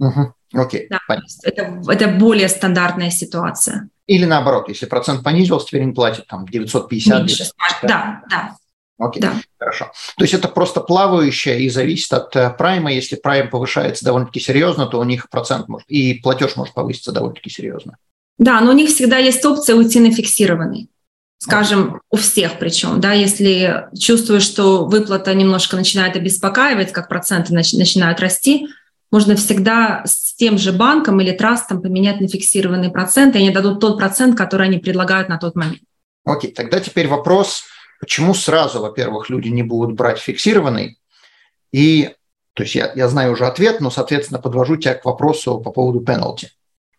[0.00, 0.34] Угу.
[0.54, 0.98] Окей, да,
[1.42, 3.90] это, это более стандартная ситуация.
[4.06, 7.18] Или наоборот, если процент понизился, теперь они платят там 950.
[7.18, 7.44] Меньше,
[7.82, 8.56] да, да.
[8.98, 9.34] Окей, да.
[9.58, 9.92] хорошо.
[10.16, 12.92] То есть это просто плавающее и зависит от э, прайма.
[12.92, 17.48] Если прайм повышается довольно-таки серьезно, то у них процент может и платеж может повыситься довольно-таки
[17.48, 17.96] серьезно.
[18.38, 20.88] Да, но у них всегда есть опция уйти на фиксированный.
[21.38, 28.20] Скажем, у всех причем, да, если чувствуешь, что выплата немножко начинает обеспокаивать, как проценты начинают
[28.20, 28.68] расти,
[29.10, 33.80] можно всегда с тем же банком или трастом поменять на фиксированный процент, и они дадут
[33.80, 35.80] тот процент, который они предлагают на тот момент.
[36.24, 37.62] Окей, тогда теперь вопрос,
[38.00, 40.98] почему сразу, во-первых, люди не будут брать фиксированный,
[41.72, 42.10] и,
[42.54, 46.00] то есть я, я знаю уже ответ, но, соответственно, подвожу тебя к вопросу по поводу
[46.00, 46.50] пенальти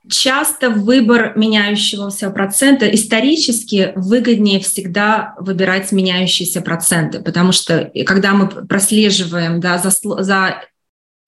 [0.10, 9.60] часто выбор меняющегося процента исторически выгоднее всегда выбирать меняющиеся проценты, потому что когда мы прослеживаем
[9.60, 9.91] да, за,
[10.24, 10.63] за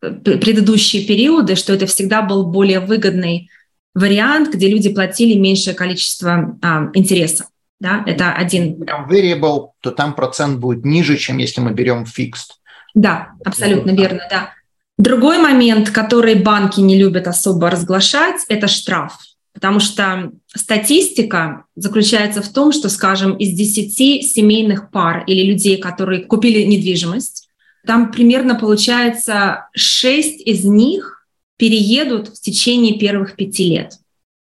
[0.02, 3.50] предыдущие периоды, что это всегда был более выгодный
[3.94, 7.48] вариант, где люди платили меньшее количество а, интереса.
[7.80, 8.76] Да, это один.
[8.76, 12.52] Берем variable, то там процент будет ниже, чем если мы берем fixed.
[12.94, 14.54] Да, абсолютно верно, да.
[15.02, 19.18] Другой момент, который банки не любят особо разглашать, это штраф.
[19.52, 26.22] Потому что статистика заключается в том, что, скажем, из 10 семейных пар или людей, которые
[26.26, 27.50] купили недвижимость,
[27.84, 31.26] там примерно получается 6 из них
[31.58, 33.94] переедут в течение первых пяти лет.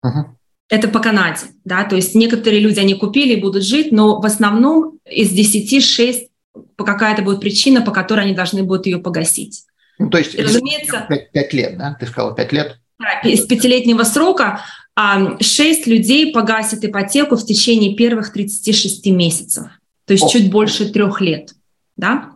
[0.03, 0.25] Uh-huh.
[0.71, 4.25] Это по Канаде, да, то есть некоторые люди, они купили и будут жить, но в
[4.25, 6.31] основном из 10 6
[6.77, 9.67] по какая-то будет причина, по которой они должны будут ее погасить.
[9.99, 11.97] Ну, то есть, разумеется, 5, 5 лет, да?
[11.99, 12.79] Ты сказала 5 лет?
[12.99, 14.63] Да, из пятилетнего срока
[14.95, 19.69] а, 6 людей погасят ипотеку в течение первых 36 месяцев,
[20.07, 20.29] то есть О.
[20.29, 21.53] чуть больше трех лет,
[21.97, 22.31] да?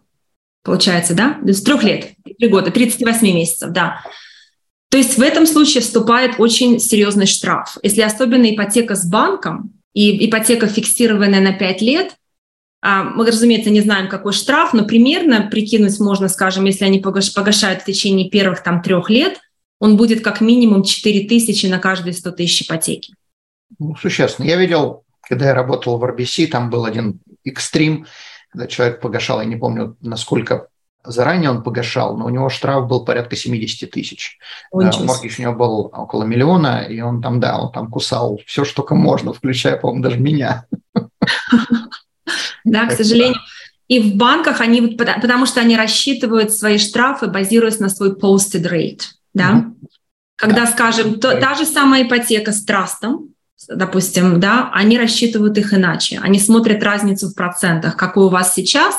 [0.63, 1.39] Получается, да?
[1.41, 4.03] То есть трех лет, три года, 38 месяцев, да.
[4.91, 7.79] То есть в этом случае вступает очень серьезный штраф.
[7.83, 12.17] Если особенно ипотека с банком и ипотека фиксированная на 5 лет, а,
[12.83, 17.85] мы, разумеется, не знаем, какой штраф, но примерно прикинуть можно, скажем, если они погашают в
[17.85, 19.39] течение первых там трех лет,
[19.81, 23.15] он будет как минимум 4 тысячи на каждые 100 тысяч ипотеки.
[23.79, 24.47] Ну, существенно.
[24.47, 28.07] Я видел, когда я работал в RBC, там был один экстрим,
[28.51, 30.69] когда человек погашал, я не помню, насколько
[31.05, 34.39] заранее он погашал, но у него штраф был порядка 70 тысяч.
[34.73, 38.83] Моргич у него был около миллиона, и он там, да, он там кусал все, что
[38.83, 40.67] только можно, включая, по-моему, даже меня.
[42.65, 43.39] Да, к сожалению.
[43.89, 49.01] И в банках они, потому что они рассчитывают свои штрафы, базируясь на свой posted rate.
[49.35, 49.73] Да?
[50.37, 53.31] Когда, скажем, то, та же самая ипотека с трастом,
[53.69, 56.19] допустим, да, они рассчитывают их иначе.
[56.23, 58.97] Они смотрят разницу в процентах, какой у вас сейчас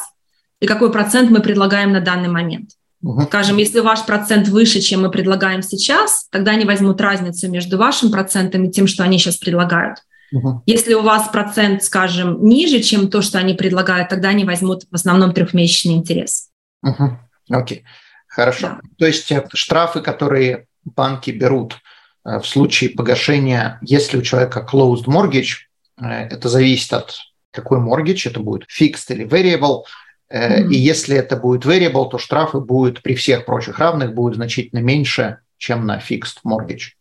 [0.60, 2.71] и какой процент мы предлагаем на данный момент.
[3.02, 3.24] Угу.
[3.24, 8.12] Скажем, если ваш процент выше, чем мы предлагаем сейчас, тогда они возьмут разницу между вашим
[8.12, 10.00] процентом и тем, что они сейчас предлагают.
[10.32, 10.63] Угу.
[10.65, 14.96] Если у вас процент, скажем, ниже, чем то, что они предлагают, тогда они возьмут в
[14.96, 16.50] основном трехмесячный интерес.
[16.84, 17.17] Угу.
[17.50, 17.84] Окей,
[18.28, 18.67] хорошо.
[18.67, 18.80] Да.
[18.98, 21.78] То есть э, штрафы, которые банки берут
[22.26, 25.67] э, в случае погашения, если у человека closed mortgage,
[26.02, 27.17] э, это зависит от
[27.52, 29.84] какой mortgage, это будет fixed или variable,
[30.32, 30.70] mm-hmm.
[30.70, 35.39] и если это будет variable, то штрафы будут при всех прочих равных будут значительно меньше,
[35.58, 36.94] чем на fixed mortgage.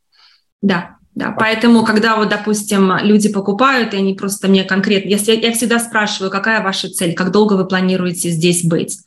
[0.61, 5.53] Да, да, поэтому, когда вот, допустим, люди покупают, и они просто мне конкретно, если я
[5.53, 8.99] всегда спрашиваю, какая ваша цель, как долго вы планируете здесь быть.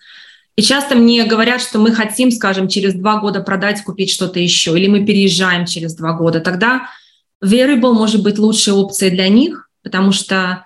[0.56, 4.78] И часто мне говорят, что мы хотим, скажем, через два года продать, купить что-то еще,
[4.78, 6.42] или мы переезжаем через два года.
[6.42, 6.90] Тогда
[7.44, 10.66] variable может быть лучшей опцией для них, потому что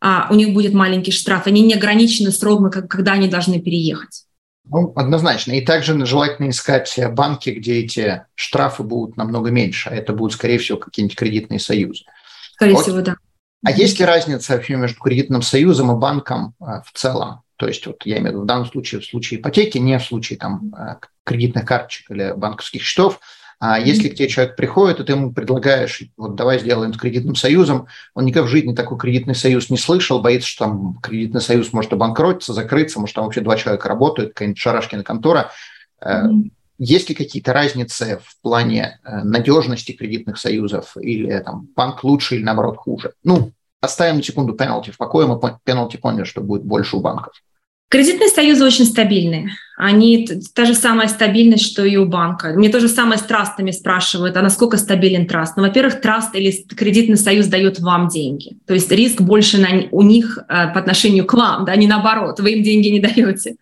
[0.00, 1.46] а, у них будет маленький штраф.
[1.46, 4.24] Они не ограничены сроком, когда они должны переехать.
[4.66, 5.52] Ну, однозначно.
[5.52, 10.58] И также желательно искать банки, где эти штрафы будут намного меньше, а это будут, скорее
[10.58, 12.04] всего, какие-нибудь кредитные союзы.
[12.54, 12.82] Скорее вот.
[12.82, 13.16] всего, да.
[13.64, 17.42] А есть ли разница вообще между кредитным союзом и банком э, в целом?
[17.56, 20.04] То есть вот я имею в виду в данном случае, в случае ипотеки, не в
[20.04, 23.20] случае там э, кредитных карточек или банковских счетов,
[23.66, 27.34] а если к тебе человек приходит, и ты ему предлагаешь, вот давай сделаем с кредитным
[27.34, 31.72] союзом, он никогда в жизни такой кредитный союз не слышал, боится, что там кредитный союз
[31.72, 35.50] может обанкротиться, закрыться, может там вообще два человека работают, какая-нибудь шарашкина контора.
[36.02, 36.50] Mm-hmm.
[36.76, 42.42] Есть ли какие-то разницы в плане э, надежности кредитных союзов или там банк лучше или
[42.42, 43.14] наоборот хуже?
[43.24, 47.32] Ну, оставим на секунду пенальти в покое, мы пенальти поняли, что будет больше у банков.
[47.88, 49.50] Кредитные союзы очень стабильные.
[49.76, 52.52] Они та же самая стабильность, что и у банка.
[52.54, 55.56] Мне то же самое с трастами спрашивают, а насколько стабилен траст?
[55.56, 58.56] Ну, во-первых, траст или кредитный союз дает вам деньги.
[58.66, 62.40] То есть риск больше на, у них э, по отношению к вам, да, не наоборот,
[62.40, 63.56] вы им деньги не даете.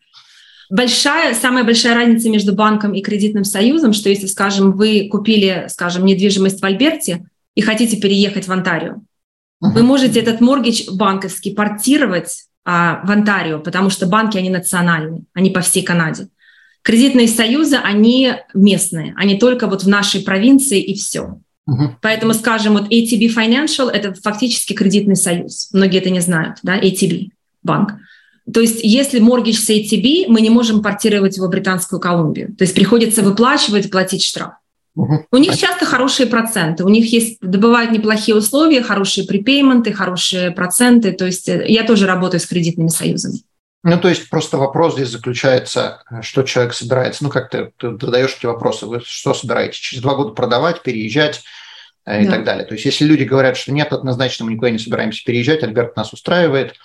[0.71, 6.07] Большая, самая большая разница между банком и кредитным союзом, что если, скажем, вы купили, скажем,
[6.07, 9.03] недвижимость в Альберте и хотите переехать в Онтарио,
[9.61, 15.51] вы можете этот моргидж банковский портировать а, в Онтарио, потому что банки, они национальные, они
[15.51, 16.29] по всей Канаде.
[16.83, 21.39] Кредитные союзы, они местные, они только вот в нашей провинции и все.
[22.01, 25.71] Поэтому, скажем, вот ATB Financial– это фактически кредитный союз.
[25.73, 27.29] Многие это не знают, да, ATB
[27.63, 27.95] банк.
[28.53, 32.55] То есть если моргидж с ATB, мы не можем портировать его в Британскую Колумбию.
[32.57, 34.55] То есть приходится выплачивать, платить штраф.
[34.95, 41.13] У них часто хорошие проценты, у них есть, добывают неплохие условия, хорошие припейменты, хорошие проценты.
[41.13, 43.41] То есть э, я тоже работаю с кредитными союзами.
[43.85, 47.25] Ну, то есть просто вопрос здесь заключается, э, что человек собирается.
[47.25, 49.79] Ну, как ты, ты задаешь эти вопросы, вы что собираетесь?
[49.79, 51.43] Через два года продавать, переезжать
[52.05, 52.33] э, и да.
[52.33, 52.67] так далее.
[52.67, 56.13] То есть если люди говорят, что нет, однозначно мы никуда не собираемся переезжать, Альберт нас
[56.13, 56.75] устраивает–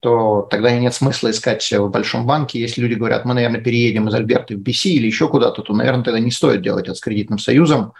[0.00, 2.58] то тогда нет смысла искать в большом банке.
[2.58, 6.04] Если люди говорят, мы, наверное, переедем из Альберты в BC или еще куда-то, то, наверное,
[6.04, 7.92] тогда не стоит делать это с кредитным союзом,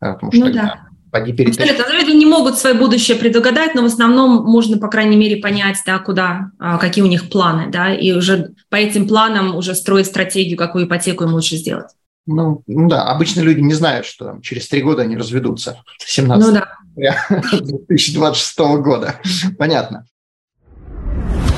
[0.00, 0.94] э, потому что ну, тогда, да.
[1.14, 1.92] Поди Абсолютно.
[1.92, 6.00] Люди не могут свое будущее предугадать, но в основном можно, по крайней мере, понять, да,
[6.00, 10.58] куда, а, какие у них планы, да, и уже по этим планам уже строить стратегию,
[10.58, 11.86] какую ипотеку им лучше сделать.
[12.26, 15.84] Ну, ну да, обычно люди не знают, что там, через три года они разведутся.
[16.04, 16.60] 17 ну,
[16.96, 17.26] да.
[17.52, 19.20] 2026 года.
[19.56, 20.06] Понятно.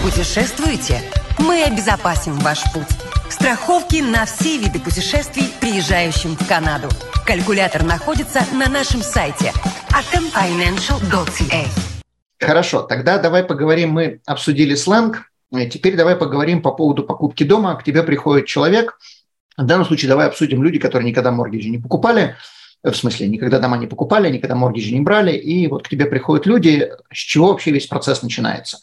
[0.07, 1.03] Путешествуете?
[1.37, 2.87] Мы обезопасим ваш путь.
[3.29, 6.87] Страховки на все виды путешествий, приезжающим в Канаду.
[7.27, 9.53] Калькулятор находится на нашем сайте
[9.91, 11.67] atomfinancial.ca.
[12.39, 15.29] Хорошо, тогда давай поговорим, мы обсудили сленг,
[15.73, 17.75] теперь давай поговорим по поводу покупки дома.
[17.75, 19.01] К тебе приходит человек,
[19.57, 22.37] в данном случае давай обсудим люди, которые никогда моргиджи не покупали,
[22.85, 26.47] в смысле, никогда дома не покупали, никогда моргиджи не брали, и вот к тебе приходят
[26.47, 28.79] люди, с чего вообще весь процесс начинается?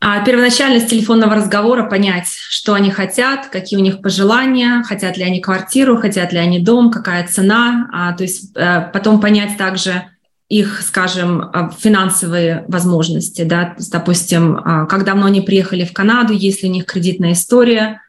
[0.00, 5.24] А первоначально с телефонного разговора понять, что они хотят, какие у них пожелания, хотят ли
[5.24, 10.04] они квартиру, хотят ли они дом, какая цена, а, то есть а, потом понять также
[10.48, 16.62] их, скажем, а, финансовые возможности, да, допустим, а, как давно они приехали в Канаду, есть
[16.62, 18.00] ли у них кредитная история,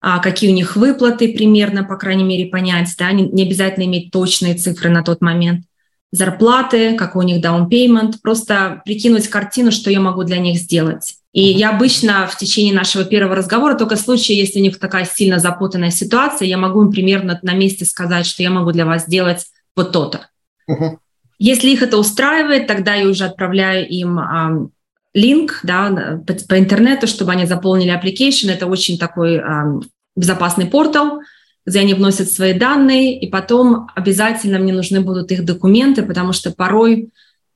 [0.00, 4.12] а, какие у них выплаты примерно, по крайней мере, понять, да, не, не обязательно иметь
[4.12, 5.64] точные цифры на тот момент.
[6.12, 11.15] Зарплаты, какой у них payment, просто прикинуть картину, что я могу для них сделать.
[11.36, 15.04] И я обычно в течение нашего первого разговора, только в случае, если у них такая
[15.04, 19.04] сильно запутанная ситуация, я могу им примерно на месте сказать, что я могу для вас
[19.04, 19.44] сделать
[19.76, 20.30] вот то-то.
[20.66, 20.96] Uh-huh.
[21.38, 24.66] Если их это устраивает, тогда я уже отправляю им а,
[25.12, 28.50] линк да, по, по интернету, чтобы они заполнили application.
[28.50, 29.78] Это очень такой а,
[30.16, 31.20] безопасный портал,
[31.66, 36.50] где они вносят свои данные, и потом обязательно мне нужны будут их документы, потому что
[36.50, 37.10] порой,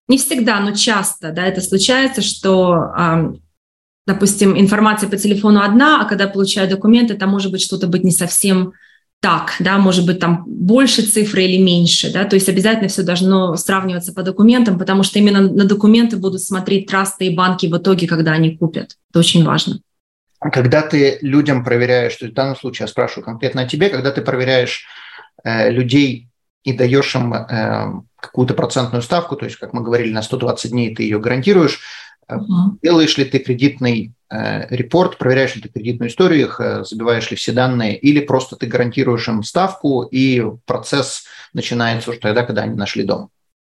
[0.07, 3.39] не всегда, но часто, да, это случается, что,
[4.07, 8.11] допустим, информация по телефону одна, а когда получаю документы, там может быть что-то быть не
[8.11, 8.73] совсем
[9.21, 13.55] так, да, может быть там больше цифры или меньше, да, то есть обязательно все должно
[13.57, 18.07] сравниваться по документам, потому что именно на документы будут смотреть трасты и банки в итоге,
[18.07, 18.97] когда они купят.
[19.11, 19.81] Это очень важно
[20.41, 24.11] когда ты людям проверяешь, то есть в данном случае я спрашиваю конкретно о тебе, когда
[24.11, 24.87] ты проверяешь
[25.45, 26.29] э, людей
[26.65, 30.95] и даешь им э, какую-то процентную ставку, то есть, как мы говорили, на 120 дней
[30.95, 31.81] ты ее гарантируешь,
[32.39, 37.31] uh делаешь ли ты кредитный э, репорт, проверяешь ли ты кредитную историю их, э, забиваешь
[37.31, 42.63] ли все данные, или просто ты гарантируешь им ставку, и процесс начинается уже тогда, когда
[42.63, 43.31] они нашли дом?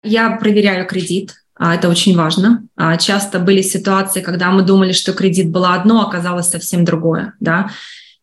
[0.03, 2.67] Я проверяю кредит, а, это очень важно.
[2.77, 7.35] А, часто были ситуации, когда мы думали, что кредит было одно, а оказалось совсем другое.
[7.41, 7.71] Да?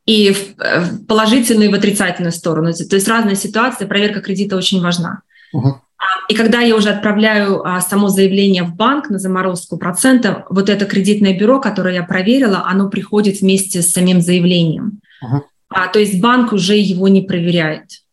[0.06, 2.74] И в положительную и в отрицательную сторону.
[2.74, 5.22] То есть разные ситуации, проверка кредита очень важна.
[5.54, 5.82] Угу.
[6.30, 11.38] И когда я уже отправляю само заявление в банк на заморозку процентов, вот это кредитное
[11.38, 15.02] бюро, которое я проверила, оно приходит вместе с самим заявлением.
[15.24, 15.42] Uh-huh.
[15.70, 18.04] А, то есть банк уже его не проверяет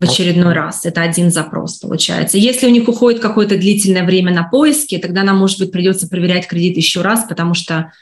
[0.00, 0.86] в очередной раз.
[0.86, 2.38] Это один запрос получается.
[2.38, 6.46] Если у них уходит какое-то длительное время на поиски, тогда нам, может быть, придется проверять
[6.46, 7.92] кредит еще раз, потому что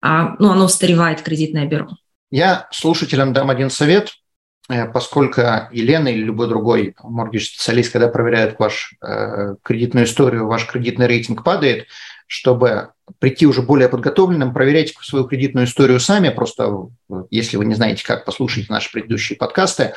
[0.00, 1.88] а, ну, оно устаревает, кредитное бюро.
[2.30, 4.12] Я слушателям дам один совет,
[4.92, 5.40] поскольку
[5.72, 11.86] Елена или любой другой моргидж-специалист, когда проверяет вашу э, кредитную историю, ваш кредитный рейтинг падает,
[12.26, 16.88] чтобы прийти уже более подготовленным, проверяйте свою кредитную историю сами, просто
[17.30, 19.94] если вы не знаете, как, послушайте наши предыдущие подкасты,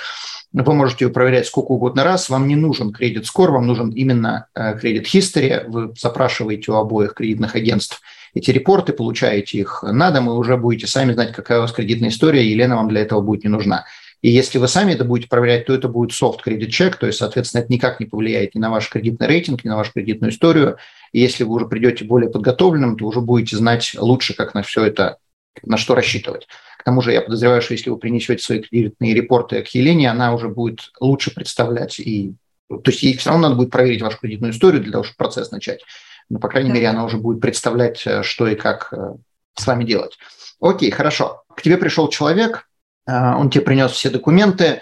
[0.51, 2.29] вы можете ее проверять сколько угодно раз.
[2.29, 4.47] Вам не нужен кредит скор, вам нужен именно
[4.79, 5.63] кредит history.
[5.67, 8.01] Вы запрашиваете у обоих кредитных агентств
[8.35, 12.09] эти репорты, получаете их на дом, и уже будете сами знать, какая у вас кредитная
[12.09, 12.47] история.
[12.47, 13.85] Елена вам для этого будет не нужна.
[14.23, 17.19] И если вы сами это будете проверять, то это будет soft кредит чек, то есть,
[17.19, 20.77] соответственно, это никак не повлияет ни на ваш кредитный рейтинг, ни на вашу кредитную историю.
[21.11, 24.85] И если вы уже придете более подготовленным, то уже будете знать лучше, как на все
[24.85, 25.17] это,
[25.61, 26.47] на что рассчитывать.
[26.79, 30.33] К тому же я подозреваю, что если вы принесете свои кредитные репорты к Елене, она
[30.33, 32.33] уже будет лучше представлять и
[32.69, 35.51] то есть ей все равно надо будет проверить вашу кредитную историю для того, чтобы процесс
[35.51, 35.81] начать.
[36.29, 36.75] Но, по крайней да.
[36.75, 39.15] мере, она уже будет представлять, э, что и как э,
[39.53, 40.17] с вами делать.
[40.59, 41.43] Окей, хорошо.
[41.55, 42.67] К тебе пришел человек,
[43.07, 44.81] он тебе принес все документы.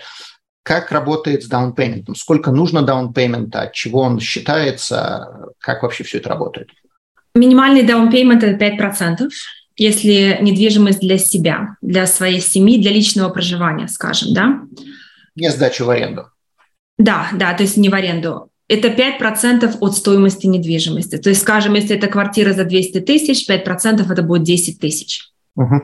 [0.64, 2.16] Как работает с даунпейментом?
[2.16, 3.62] Сколько нужно даунпеймента?
[3.62, 5.54] От чего он считается?
[5.60, 6.70] Как вообще все это работает?
[7.34, 9.30] Минимальный даунпеймент– это 5%
[9.82, 14.62] если недвижимость для себя, для своей семьи, для личного проживания, скажем, да?
[15.36, 16.28] Не сдачу в аренду.
[17.00, 18.50] Да, да, то есть не в аренду.
[18.68, 21.18] Это 5% от стоимости недвижимости.
[21.18, 25.32] То есть, скажем, если это квартира за 200 тысяч, 5% это будет 10 тысяч.
[25.56, 25.82] Угу.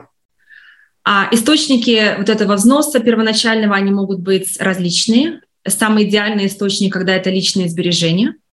[1.10, 5.40] А источники вот этого взноса первоначального, они могут быть различные.
[5.66, 8.34] Самый идеальный источник, когда это личные сбережения–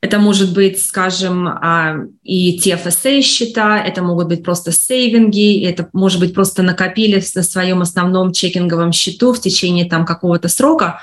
[0.00, 6.20] это может быть, скажем, а, и TFSA счета, это могут быть просто сейвинги, это может
[6.20, 11.00] быть просто накопили на своем основном чекинговом счету в течение там какого-то срока.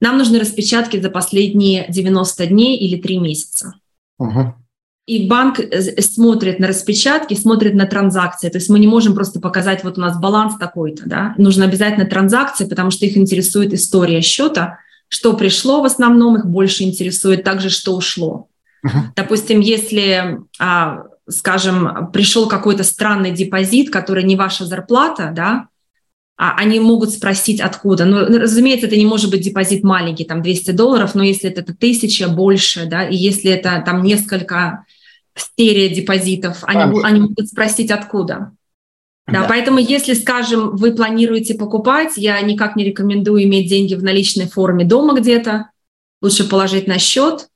[0.00, 3.72] нам нужны распечатки за последние 90 дней или 3 месяца.
[4.18, 4.54] Угу.
[5.06, 8.48] И банк э, смотрит на распечатки, смотрит на транзакции.
[8.48, 11.34] То есть мы не можем просто показать, вот у нас баланс такой-то, да.
[11.38, 16.82] Нужно обязательно транзакции, потому что их интересует история счета, что пришло в основном, их больше
[16.82, 18.48] интересует также, что ушло.
[18.84, 19.12] Uh-huh.
[19.14, 25.68] Допустим, если, а, скажем, пришел какой-то странный депозит, который не ваша зарплата, да,
[26.36, 28.04] а они могут спросить, откуда.
[28.04, 32.28] Ну, разумеется, это не может быть депозит маленький, там 200 долларов, но если это тысяча,
[32.28, 34.84] больше, да, и если это там несколько
[35.56, 38.52] серия депозитов, они, они могут спросить, откуда.
[39.26, 44.02] Да, да, поэтому если, скажем, вы планируете покупать, я никак не рекомендую иметь деньги в
[44.02, 45.70] наличной форме дома где-то.
[46.22, 47.48] Лучше положить на счет,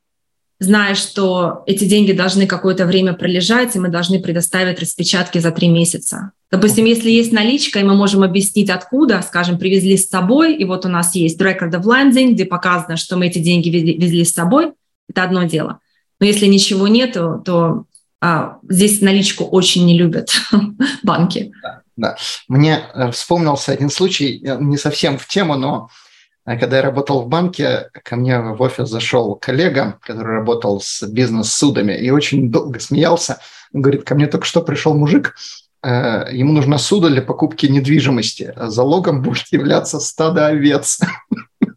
[0.59, 5.69] зная, что эти деньги должны какое-то время пролежать, и мы должны предоставить распечатки за три
[5.69, 6.33] месяца.
[6.51, 10.85] Допустим, если есть наличка, и мы можем объяснить, откуда, скажем, привезли с собой, и вот
[10.85, 14.33] у нас есть record of landing, где показано, что мы эти деньги везли, везли с
[14.33, 14.73] собой,
[15.09, 15.79] это одно дело.
[16.21, 17.87] Но если ничего нету, то
[18.21, 20.31] а, здесь наличку очень не любят
[21.03, 21.53] банки.
[21.63, 22.17] Да, да.
[22.49, 25.89] Мне э, вспомнился один случай, не совсем в тему, но
[26.45, 31.03] э, когда я работал в банке, ко мне в офис зашел коллега, который работал с
[31.07, 33.41] бизнес-судами и очень долго смеялся.
[33.73, 35.35] Он говорит, ко мне только что пришел мужик,
[35.83, 38.53] э, ему нужна суда для покупки недвижимости.
[38.55, 41.01] Залогом будет являться стадо овец.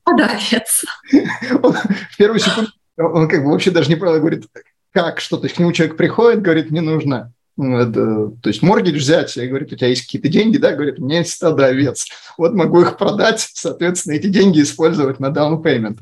[0.01, 0.83] Стадо овец.
[2.11, 4.45] в первую секунду он как бы вообще даже не правильно говорит,
[4.91, 9.37] как, что, то есть к нему человек приходит, говорит, мне нужно то есть моргидж взять,
[9.37, 12.53] и говорит, у тебя есть какие-то деньги, да, говорит, у меня есть стадо овец, вот
[12.53, 15.99] могу их продать, соответственно, эти деньги использовать на down payment.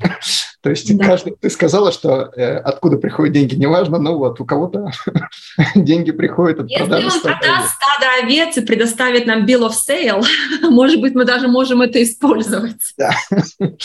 [0.62, 1.04] То есть да.
[1.04, 4.92] каждый, ты сказала, что э, откуда приходят деньги, неважно, но вот у кого-то
[5.74, 10.24] деньги приходят от Если продажи он продаст стадо овец и предоставит нам bill of sale,
[10.70, 12.80] может быть, мы даже можем это использовать.
[12.96, 13.12] Да,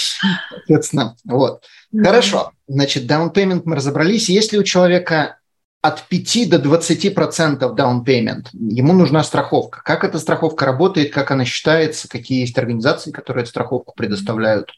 [0.49, 1.63] соответственно, вот.
[1.95, 4.29] Хорошо, значит, down payment мы разобрались.
[4.29, 5.37] Если у человека
[5.81, 9.81] от 5 до 20 процентов down payment, ему нужна страховка.
[9.83, 14.71] Как эта страховка работает, как она считается, какие есть организации, которые эту страховку предоставляют?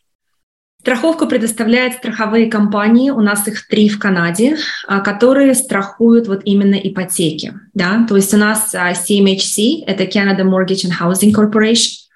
[0.81, 4.55] Страховку предоставляют страховые компании, у нас их три в Канаде,
[4.87, 7.53] а, которые страхуют вот именно ипотеки.
[7.73, 8.05] Да?
[8.07, 12.07] То есть у нас а, CMHC, это Canada Mortgage and Housing Corporation,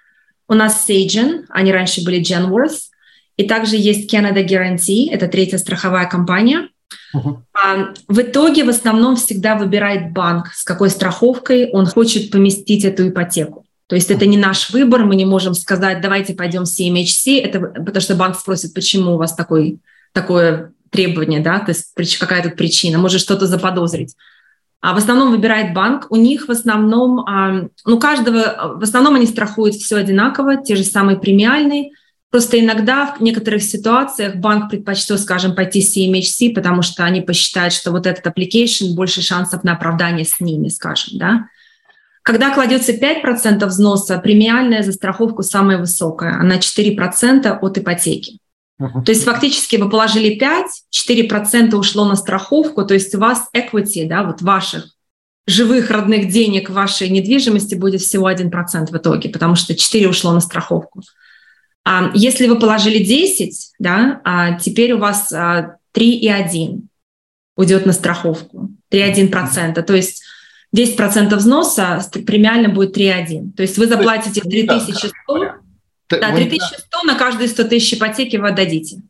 [0.47, 2.92] у нас Sagen, они раньше были Genworth,
[3.37, 6.69] и также есть Canada Guarantee, это третья страховая компания.
[7.15, 7.95] Uh-huh.
[8.07, 13.65] В итоге в основном всегда выбирает банк, с какой страховкой он хочет поместить эту ипотеку.
[13.87, 17.59] То есть это не наш выбор, мы не можем сказать, давайте пойдем в CMHC, это
[17.59, 19.79] потому что банк спросит, почему у вас такой,
[20.11, 24.15] такое требование, да, то есть какая тут причина, может что-то заподозрить.
[24.81, 26.07] А в основном выбирает банк.
[26.09, 27.25] У них в основном,
[27.85, 31.91] ну, каждого, в основном они страхуют все одинаково, те же самые премиальные–
[32.33, 37.75] Просто иногда в некоторых ситуациях банк предпочтет, скажем, пойти с CMHC, потому что они посчитают,
[37.75, 41.45] что вот этот application больше шансов на оправдание с ними, скажем, да.
[42.23, 48.39] Когда кладется 5% взноса, премиальная за страховку самая высокая, она 4% от ипотеки.
[48.81, 49.03] Uh-huh.
[49.03, 54.07] То есть фактически вы положили 5, 4% ушло на страховку, то есть у вас equity,
[54.07, 54.87] да, вот ваших
[55.45, 60.39] живых родных денег вашей недвижимости будет всего 1% в итоге, потому что 4 ушло на
[60.39, 61.03] страховку.
[61.85, 66.81] А если вы положили 10, да, а теперь у вас 3,1
[67.55, 69.81] уйдет на страховку, 3,1%.
[69.81, 70.23] То есть
[70.75, 73.53] 10% взноса премиально будет 3,1.
[73.55, 75.53] То есть вы заплатите 3100,
[76.09, 79.01] да, 3100 на каждые 100 тысяч ипотеки вы отдадите.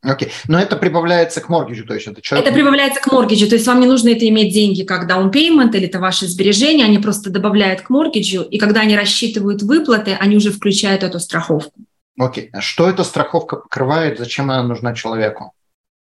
[0.00, 0.32] Окей, okay.
[0.46, 2.46] но это прибавляется к моргиджу, то есть это человек...
[2.46, 5.88] Это прибавляется к моргиджу, то есть вам не нужно это иметь деньги как payment или
[5.88, 10.52] это ваши сбережения, они просто добавляют к моргиджу, и когда они рассчитывают выплаты, они уже
[10.52, 11.80] включают эту страховку.
[12.18, 12.50] Окей.
[12.52, 14.18] А что эта страховка покрывает?
[14.18, 15.52] Зачем она нужна человеку?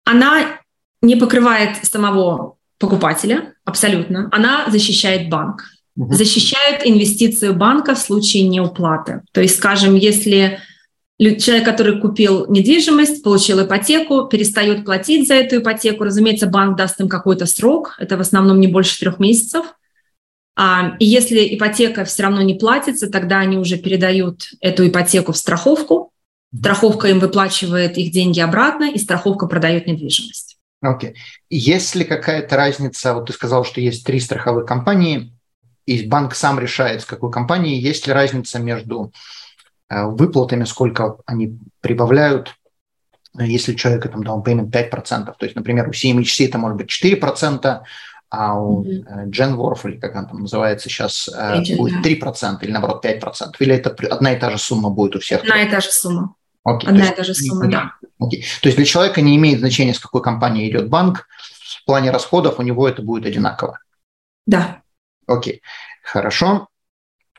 [0.05, 0.61] Она
[1.03, 4.29] не покрывает самого покупателя, абсолютно.
[4.33, 5.65] Она защищает банк.
[5.97, 6.15] Угу.
[6.15, 9.23] Защищает инвестицию банка в случае неуплаты.
[9.33, 10.61] То есть, скажем, если
[11.19, 17.09] человек, который купил недвижимость, получил ипотеку, перестает платить за эту ипотеку, разумеется, банк даст им
[17.09, 19.67] какой-то срок, это в основном не больше трех месяцев–
[20.57, 25.37] а, и если ипотека все равно не платится, тогда они уже передают эту ипотеку в
[25.37, 26.03] страховку.
[26.57, 30.59] Страховка им выплачивает их деньги обратно, и страховка продает недвижимость.
[30.80, 31.11] Окей.
[31.11, 31.14] Okay.
[31.50, 35.32] Есть ли какая-то разница, вот ты сказал, что есть три страховых компании,
[35.86, 39.12] и банк сам решает, с какой компанией, есть ли разница между
[39.88, 42.55] э, выплатами, сколько они прибавляют,
[43.38, 47.80] если человек там down payment 5%, то есть, например, у CMHC это может быть 4%,
[48.30, 49.88] а у mm-hmm.
[49.88, 53.90] Или как она там называется сейчас, Agent, э, будет 3% или наоборот 5%, или это
[54.11, 55.42] одна и та же сумма будет у всех?
[55.42, 56.34] Одна и та же сумма.
[56.65, 56.89] Окей.
[56.89, 57.93] Одна и та же сумма, да.
[58.19, 58.45] Окей.
[58.62, 61.27] То есть для человека не имеет значения, с какой компании идет банк,
[61.83, 63.79] в плане расходов у него это будет одинаково.
[64.47, 64.83] Да.
[65.27, 65.62] Окей,
[66.03, 66.69] хорошо.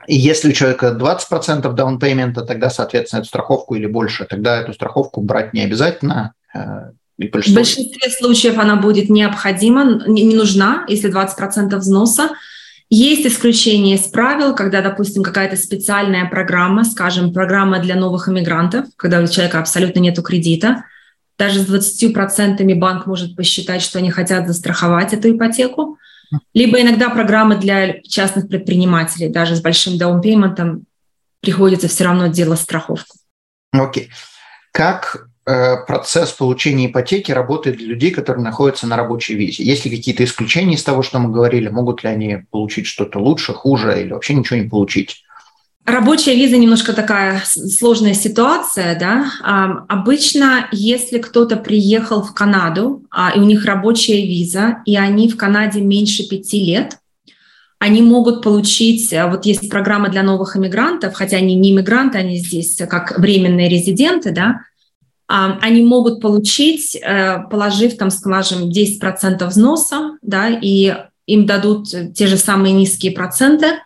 [0.08, 5.22] И если у человека 20% даунпеймента, тогда, соответственно, эту страховку или больше, тогда эту страховку
[5.22, 6.34] брать не обязательно.
[6.54, 12.32] Э, в большинстве случаев она будет необходима, не нужна, если 20% взноса.
[12.98, 19.20] Есть исключения из правил, когда, допустим, какая-то специальная программа, скажем, программа для новых иммигрантов, когда
[19.20, 20.86] у человека абсолютно нет кредита,
[21.38, 25.98] даже с 20% банк может посчитать, что они хотят застраховать эту ипотеку.
[26.54, 30.86] Либо иногда программы для частных предпринимателей, даже с большим даунпейментом,
[31.42, 33.18] приходится все равно делать страховку.
[33.74, 34.06] Окей.
[34.06, 34.10] Okay.
[34.72, 39.64] Как процесс получения ипотеки работает для людей, которые находятся на рабочей визе?
[39.64, 41.70] Есть ли какие-то исключения из того, что мы говорили?
[41.70, 45.24] Могут ли они получить что-то лучше, хуже или вообще ничего не получить?
[45.86, 49.32] Рабочая виза немножко такая сложная ситуация, да.
[49.44, 55.30] А, обычно, если кто-то приехал в Канаду, а, и у них рабочая виза, и они
[55.30, 56.98] в Канаде меньше пяти лет,
[57.78, 62.38] они могут получить, а, вот есть программа для новых иммигрантов, хотя они не иммигранты, они
[62.40, 64.62] здесь как временные резиденты, да,
[65.28, 70.96] они могут получить, э, положив там, скажем, 10% взноса, да, и
[71.26, 73.80] им дадут те же самые низкие проценты,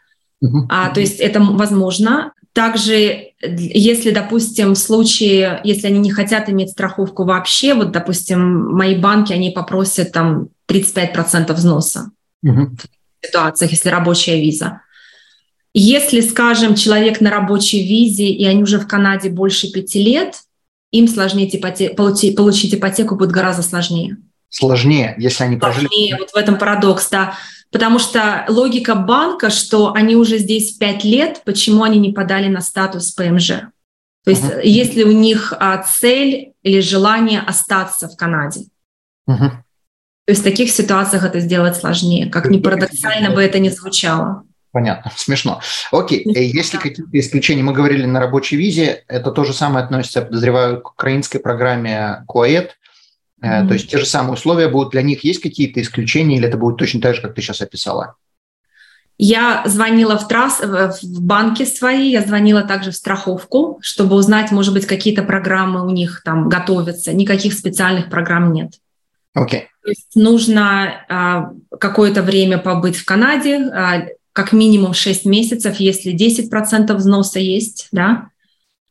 [0.43, 0.65] Uh-huh.
[0.69, 2.33] А, то есть это возможно.
[2.53, 8.95] Также, если, допустим, в случае, если они не хотят иметь страховку вообще, вот, допустим, мои
[8.95, 12.11] банки, они попросят там 35% взноса
[12.45, 12.67] uh-huh.
[13.21, 14.81] в ситуациях, если рабочая виза.
[15.73, 20.35] Если, скажем, человек на рабочей визе, и они уже в Канаде больше пяти лет,
[20.91, 24.17] им сложнее ипоте- получить, получить ипотеку будет гораздо сложнее.
[24.49, 25.87] Сложнее, если они прожили...
[25.87, 27.35] Сложнее, вот в этом парадокс, да.
[27.71, 32.61] Потому что логика банка, что они уже здесь пять лет, почему они не подали на
[32.61, 33.47] статус ПМЖ?
[34.25, 34.61] То есть uh-huh.
[34.63, 38.65] если у них а, цель или желание остаться в Канаде.
[39.29, 39.51] Uh-huh.
[40.25, 44.43] То есть в таких ситуациях это сделать сложнее, как ни парадоксально бы это ни звучало.
[44.79, 45.61] Понятно, смешно.
[45.91, 50.19] Окей, смешно, если какие-то исключения, мы говорили на рабочей визе, это то же самое относится,
[50.19, 52.75] я подозреваю, к украинской программе КУАЭД,
[53.41, 53.67] Mm-hmm.
[53.69, 56.75] То есть те же самые условия будут для них, есть какие-то исключения, или это будет
[56.75, 58.15] точно так же, как ты сейчас описала?
[59.17, 64.73] Я звонила в трасс, в банки свои, я звонила также в страховку, чтобы узнать, может
[64.73, 67.13] быть, какие-то программы у них там готовятся.
[67.13, 68.73] Никаких специальных программ нет.
[69.33, 69.69] Окей.
[69.87, 69.93] Okay.
[70.15, 77.39] Нужно а, какое-то время побыть в Канаде, а, как минимум 6 месяцев, если 10% взноса
[77.39, 78.29] есть, да,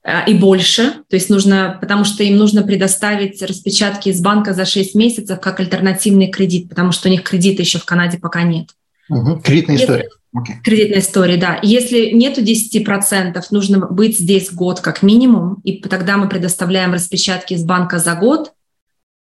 [0.08, 0.94] Э, и больше.
[1.08, 5.60] То есть нужно, потому что им нужно предоставить распечатки из банка за 6 месяцев как
[5.60, 8.70] альтернативный кредит, потому что у них кредита еще в Канаде пока нет.
[9.10, 9.40] Угу.
[9.44, 10.08] Кредитная Если, история.
[10.36, 10.62] Okay.
[10.64, 11.58] Кредитная история, да.
[11.62, 17.64] Если нету 10%, нужно быть здесь год как минимум, и тогда мы предоставляем распечатки из
[17.64, 18.52] банка за год,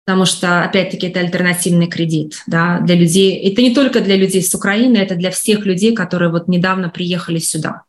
[0.08, 3.52] потому что, опять-таки, это альтернативный кредит да, для людей.
[3.52, 7.40] Это не только для людей с Украины, это для всех людей, которые вот недавно приехали
[7.40, 7.84] сюда.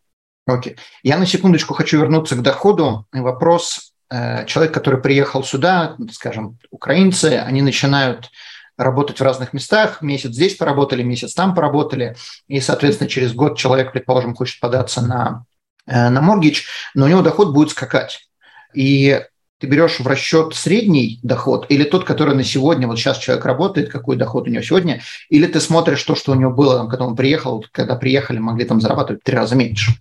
[0.44, 0.74] Окей.
[1.04, 3.06] Я на секундочку хочу вернуться к доходу.
[3.12, 3.92] Вопрос.
[4.10, 8.30] Э, человек, который приехал сюда, скажем, украинцы, они начинают
[8.76, 12.16] работать в разных местах, месяц здесь поработали, месяц там поработали,
[12.48, 15.44] и, соответственно, через год человек, предположим, хочет податься на,
[15.86, 16.66] э, на моргич,
[16.96, 18.28] но у него доход будет скакать.
[18.74, 19.20] И
[19.58, 23.90] ты берешь в расчет средний доход или тот, который на сегодня, вот сейчас человек работает,
[23.90, 27.04] какой доход у него сегодня, или ты смотришь то, что у него было, там, когда
[27.04, 29.92] он приехал, когда приехали, могли там зарабатывать в три раза меньше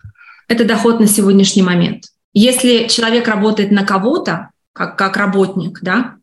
[0.47, 2.05] это доход на сегодняшний момент.
[2.34, 6.16] Если человек работает на кого-то, как, как работник, да,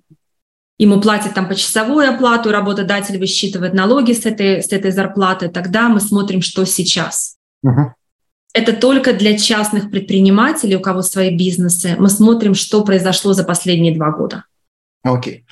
[0.78, 6.00] ему платят там почасовую оплату, работодатель высчитывает налоги с этой, с этой зарплаты, тогда мы
[6.00, 7.36] смотрим, что сейчас.
[7.62, 7.94] Угу.
[8.54, 11.96] Это только для частных предпринимателей, у кого свои бизнесы.
[11.98, 14.44] Мы смотрим, что произошло за последние два года.
[15.02, 15.44] Окей.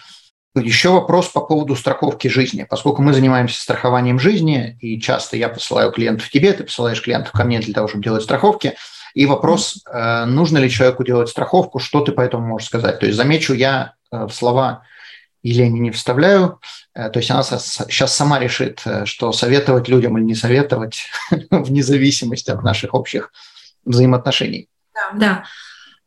[0.55, 2.65] Еще вопрос по поводу страховки жизни.
[2.69, 7.43] Поскольку мы занимаемся страхованием жизни, и часто я посылаю клиентов тебе, ты посылаешь клиентов ко
[7.43, 8.75] мне для того, чтобы делать страховки,
[9.15, 13.01] и вопрос, э, нужно ли человеку делать страховку, что ты по этому можешь сказать.
[13.01, 14.85] То есть замечу, я э, в слова
[15.43, 16.61] Елене не вставляю,
[16.95, 21.07] то есть она сейчас сама решит, что советовать людям или не советовать,
[21.51, 23.33] вне зависимости от наших общих
[23.85, 24.69] взаимоотношений.
[24.95, 25.45] Да, да.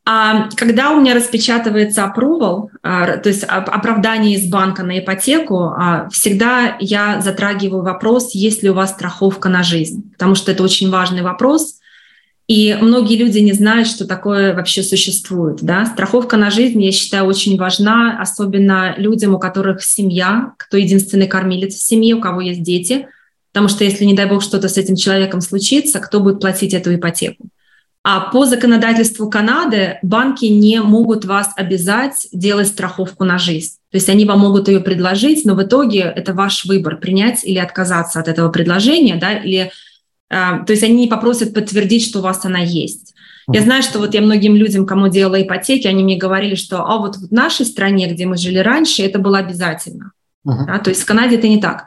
[0.08, 5.74] А когда у меня распечатывается approval, а, то есть оправдание из банка на ипотеку,
[6.12, 10.92] всегда я затрагиваю вопрос, есть ли у вас страховка на жизнь, потому что это очень
[10.92, 11.80] важный вопрос.
[12.48, 15.64] И многие люди не знают, что такое вообще существует.
[15.64, 15.86] Да?
[15.88, 21.74] Страховка на жизнь, я считаю, очень важна, особенно людям, у которых семья, кто единственный кормилец
[21.74, 23.08] в семье, у кого есть дети.
[23.52, 26.94] Потому что если, не дай бог, что-то с этим человеком случится, кто будет платить эту
[26.94, 27.48] ипотеку?
[28.04, 33.78] А по законодательству Канады банки не могут вас обязать делать страховку на жизнь.
[33.90, 37.58] То есть они вам могут ее предложить, но в итоге это ваш выбор, принять или
[37.58, 39.72] отказаться от этого предложения, да, или
[40.30, 43.14] то есть они попросят подтвердить, что у вас она есть.
[43.52, 46.98] Я знаю, что вот я многим людям, кому делала ипотеки, они мне говорили, что а
[46.98, 50.12] вот в нашей стране, где мы жили раньше, это было обязательно.
[50.48, 50.66] Uh-huh.
[50.66, 51.86] Да, то есть в Канаде это не так.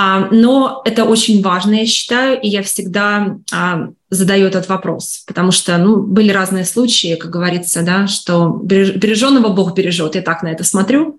[0.00, 5.50] А, но это очень важно, я считаю, и я всегда а, задаю этот вопрос, потому
[5.50, 10.14] что ну, были разные случаи, как говорится, да, что береженного Бог бережет.
[10.14, 11.18] Я так на это смотрю.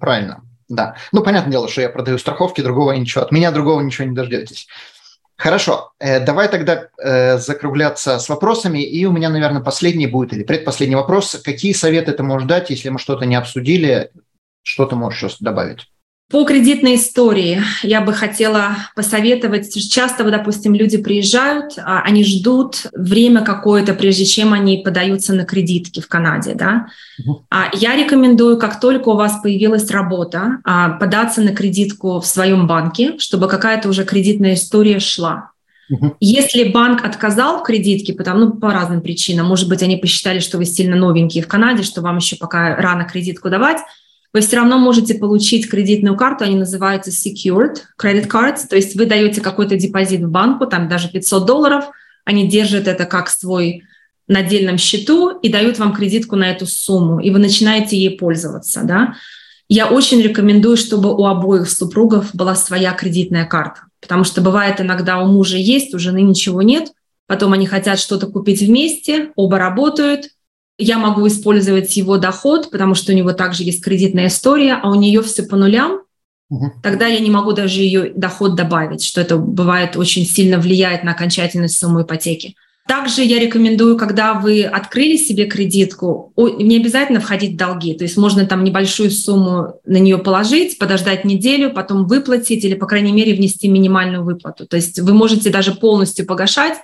[0.00, 0.96] Правильно, да.
[1.12, 4.66] Ну, понятное дело, что я продаю страховки, другого ничего, от меня другого ничего не дождетесь.
[5.36, 8.82] Хорошо, э, давай тогда э, закругляться с вопросами.
[8.82, 11.40] И у меня, наверное, последний будет или предпоследний вопрос.
[11.44, 14.10] Какие советы ты можешь дать, если мы что-то не обсудили?
[14.62, 15.88] Что ты можешь добавить?
[16.28, 19.72] По кредитной истории я бы хотела посоветовать.
[19.90, 26.00] Часто, допустим, люди приезжают, а, они ждут время какое-то, прежде чем они подаются на кредитки
[26.00, 26.54] в Канаде.
[26.54, 26.88] Да?
[27.20, 32.66] uh Я рекомендую, как только у вас появилась работа, а, податься на кредитку в своем
[32.66, 35.50] банке, чтобы какая-то уже кредитная история шла.
[36.18, 40.58] Если банк отказал в кредитке, потому, ну, по разным причинам, может быть, они посчитали, что
[40.58, 43.78] вы сильно новенькие в Канаде, что вам еще пока рано кредитку давать,
[44.36, 49.06] вы все равно можете получить кредитную карту, они называются secured credit cards, то есть вы
[49.06, 51.86] даете какой-то депозит в банку, там даже 500 долларов,
[52.26, 53.84] они держат это как свой
[54.28, 58.82] на отдельном счету и дают вам кредитку на эту сумму, и вы начинаете ей пользоваться,
[58.84, 59.14] да.
[59.70, 65.18] Я очень рекомендую, чтобы у обоих супругов была своя кредитная карта, потому что бывает иногда
[65.20, 66.92] у мужа есть, у жены ничего нет,
[67.26, 70.28] потом они хотят что-то купить вместе, оба работают,
[70.78, 74.94] я могу использовать его доход, потому что у него также есть кредитная история, а у
[74.94, 76.02] нее все по нулям,
[76.50, 76.72] угу.
[76.82, 81.12] тогда я не могу даже ее доход добавить, что это бывает очень сильно влияет на
[81.12, 82.54] окончательную сумму ипотеки.
[82.86, 87.94] Также я рекомендую, когда вы открыли себе кредитку, не обязательно входить в долги.
[87.94, 92.86] То есть можно там небольшую сумму на нее положить, подождать неделю, потом выплатить или, по
[92.86, 94.68] крайней мере, внести минимальную выплату.
[94.68, 96.74] То есть вы можете даже полностью погашать,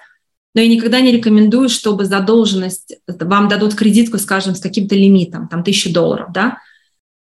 [0.54, 5.64] но я никогда не рекомендую, чтобы задолженность, вам дадут кредитку, скажем, с каким-то лимитом, там,
[5.64, 6.58] тысячу долларов, да,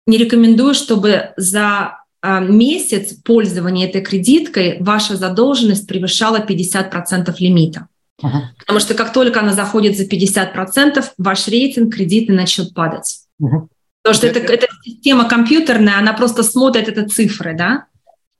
[0.05, 7.87] не рекомендую, чтобы за а, месяц пользования этой кредиткой ваша задолженность превышала 50% лимита.
[8.21, 8.41] Uh-huh.
[8.59, 13.21] Потому что как только она заходит за 50%, ваш рейтинг кредиты начнет падать.
[13.41, 13.67] Uh-huh.
[14.03, 17.85] Потому что это, это система компьютерная, она просто смотрит это цифры, да?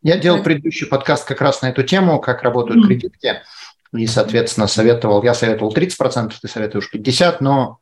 [0.04, 2.88] Я делал предыдущий подкаст как раз на эту тему, как работают uh-huh.
[2.88, 3.42] кредитки
[3.94, 7.80] и, соответственно, советовал, я советовал 30%, ты советуешь 50%, но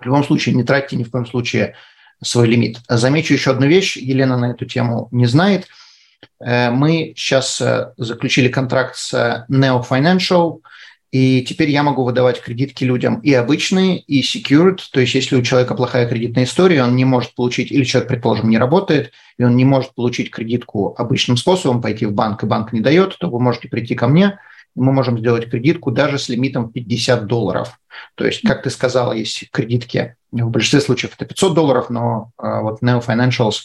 [0.00, 1.74] в любом случае не тратьте ни в коем случае
[2.22, 2.80] свой лимит.
[2.88, 5.68] Замечу еще одну вещь, Елена на эту тему не знает.
[6.40, 10.60] Э, мы сейчас э, заключили контракт с Neo Financial,
[11.12, 14.80] и теперь я могу выдавать кредитки людям и обычные, и secured.
[14.92, 18.50] То есть если у человека плохая кредитная история, он не может получить, или человек, предположим,
[18.50, 22.72] не работает, и он не может получить кредитку обычным способом, пойти в банк, и банк
[22.72, 24.40] не дает, то вы можете прийти ко мне–
[24.76, 27.80] мы можем сделать кредитку даже с лимитом 50 долларов.
[28.14, 32.60] То есть, как ты сказала, есть кредитки, в большинстве случаев это 500 долларов, но а,
[32.60, 33.62] вот Neo Financials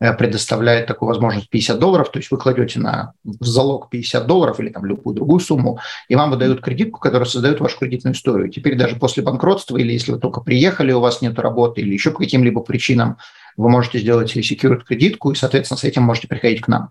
[0.00, 4.58] э, предоставляет такую возможность 50 долларов, то есть вы кладете на в залог 50 долларов
[4.58, 8.48] или там любую другую сумму, и вам выдают кредитку, которая создает вашу кредитную историю.
[8.48, 12.10] Теперь даже после банкротства или если вы только приехали, у вас нет работы или еще
[12.10, 13.18] по каким-либо причинам,
[13.58, 16.90] вы можете сделать secured кредитку и, соответственно, с этим можете приходить к нам.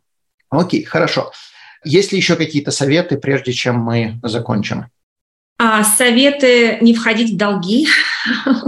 [0.50, 1.32] Окей, хорошо.
[1.84, 4.86] Есть ли еще какие-то советы, прежде чем мы закончим?
[5.60, 7.88] А, советы не входить в долги,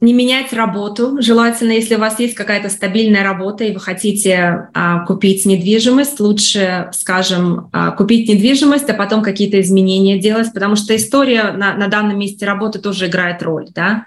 [0.00, 1.18] не менять работу.
[1.20, 6.90] Желательно, если у вас есть какая-то стабильная работа и вы хотите а, купить недвижимость, лучше,
[6.92, 12.18] скажем, а, купить недвижимость, а потом какие-то изменения делать, потому что история на, на данном
[12.18, 14.06] месте работы тоже играет роль, да.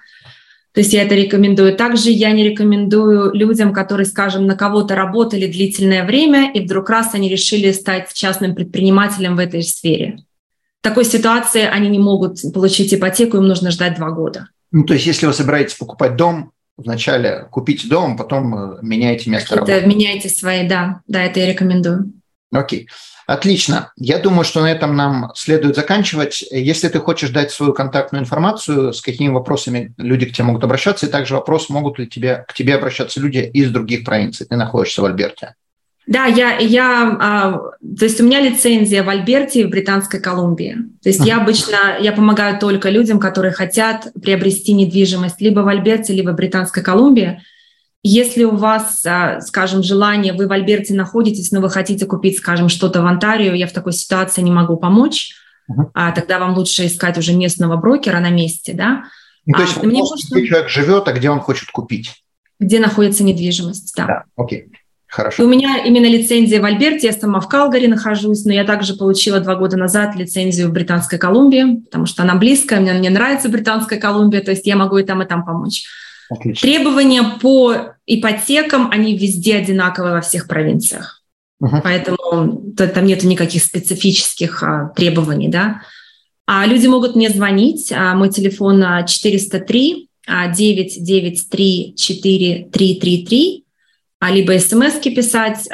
[0.75, 1.73] То есть я это рекомендую.
[1.73, 7.13] Также я не рекомендую людям, которые, скажем, на кого-то работали длительное время, и вдруг раз
[7.13, 10.19] они решили стать частным предпринимателем в этой сфере.
[10.81, 14.49] В такой ситуации они не могут получить ипотеку, им нужно ждать два года.
[14.73, 19.55] Ну, то есть если вы собираетесь покупать дом, вначале купите дом, потом э, меняете место
[19.55, 19.81] работы.
[19.85, 22.11] Меняйте свои, да, да, это я рекомендую.
[22.51, 22.89] Окей.
[23.27, 23.91] Отлично.
[23.97, 26.43] Я думаю, что на этом нам следует заканчивать.
[26.51, 31.07] Если ты хочешь дать свою контактную информацию, с какими вопросами люди к тебе могут обращаться,
[31.07, 34.45] и также вопрос, могут ли тебе, к тебе обращаться люди из других провинций.
[34.45, 35.55] Ты находишься в Альберте.
[36.07, 37.51] Да, я, я, а,
[37.97, 40.77] то есть у меня лицензия в Альберте и в Британской Колумбии.
[41.01, 46.13] То есть я обычно, я помогаю только людям, которые хотят приобрести недвижимость либо в Альберте,
[46.13, 47.41] либо в Британской Колумбии.
[48.07, 52.69] Если у вас, а, скажем, желание, вы в Альберте находитесь, но вы хотите купить, скажем,
[52.69, 55.33] что-то в Онтарио, я в такой ситуации не могу помочь.
[55.67, 55.89] угу.
[55.95, 59.05] а тогда вам лучше искать уже местного брокера на месте, да.
[59.47, 62.23] Ну, то есть а, мне вопрос, где человек живет, а где он хочет купить?
[62.59, 64.05] Где находится недвижимость, да.
[64.05, 64.67] Да, окей.
[65.07, 65.41] Хорошо.
[65.41, 68.93] И у меня именно лицензия в Альберте, я сама в Калгари нахожусь, но я также
[68.93, 73.49] получила два года назад лицензию в Британской Колумбии, потому что она близкая, мне, мне нравится
[73.49, 75.85] Британская Колумбия, то есть я могу и там, и там помочь.
[76.29, 76.67] Отлично.
[76.67, 81.23] Требования по ипотекам, они везде одинаковые во всех провинциях.
[81.59, 81.81] Угу.
[81.83, 85.81] Поэтому там нет никаких специфических а, требований, да.
[86.45, 87.91] А люди могут мне звонить.
[87.91, 93.65] А, мой телефон 403 993 4333
[94.19, 95.67] а либо смс писать.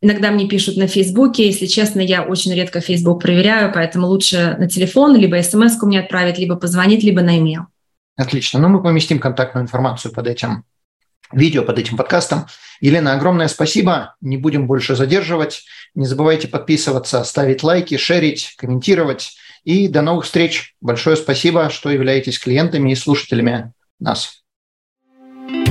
[0.00, 1.46] Иногда мне пишут на Фейсбуке.
[1.46, 6.38] Если честно, я очень редко Фейсбук проверяю, поэтому лучше на телефон, либо смс мне отправить,
[6.38, 7.64] либо позвонить, либо на e-mail.
[8.16, 8.60] Отлично.
[8.60, 10.64] Ну, мы поместим контактную информацию под этим
[11.32, 12.46] видео, под этим подкастом.
[12.80, 14.14] Елена, огромное спасибо.
[14.20, 15.64] Не будем больше задерживать.
[15.94, 19.36] Не забывайте подписываться, ставить лайки, шерить, комментировать.
[19.64, 20.74] И до новых встреч.
[20.80, 24.42] Большое спасибо, что являетесь клиентами и слушателями нас.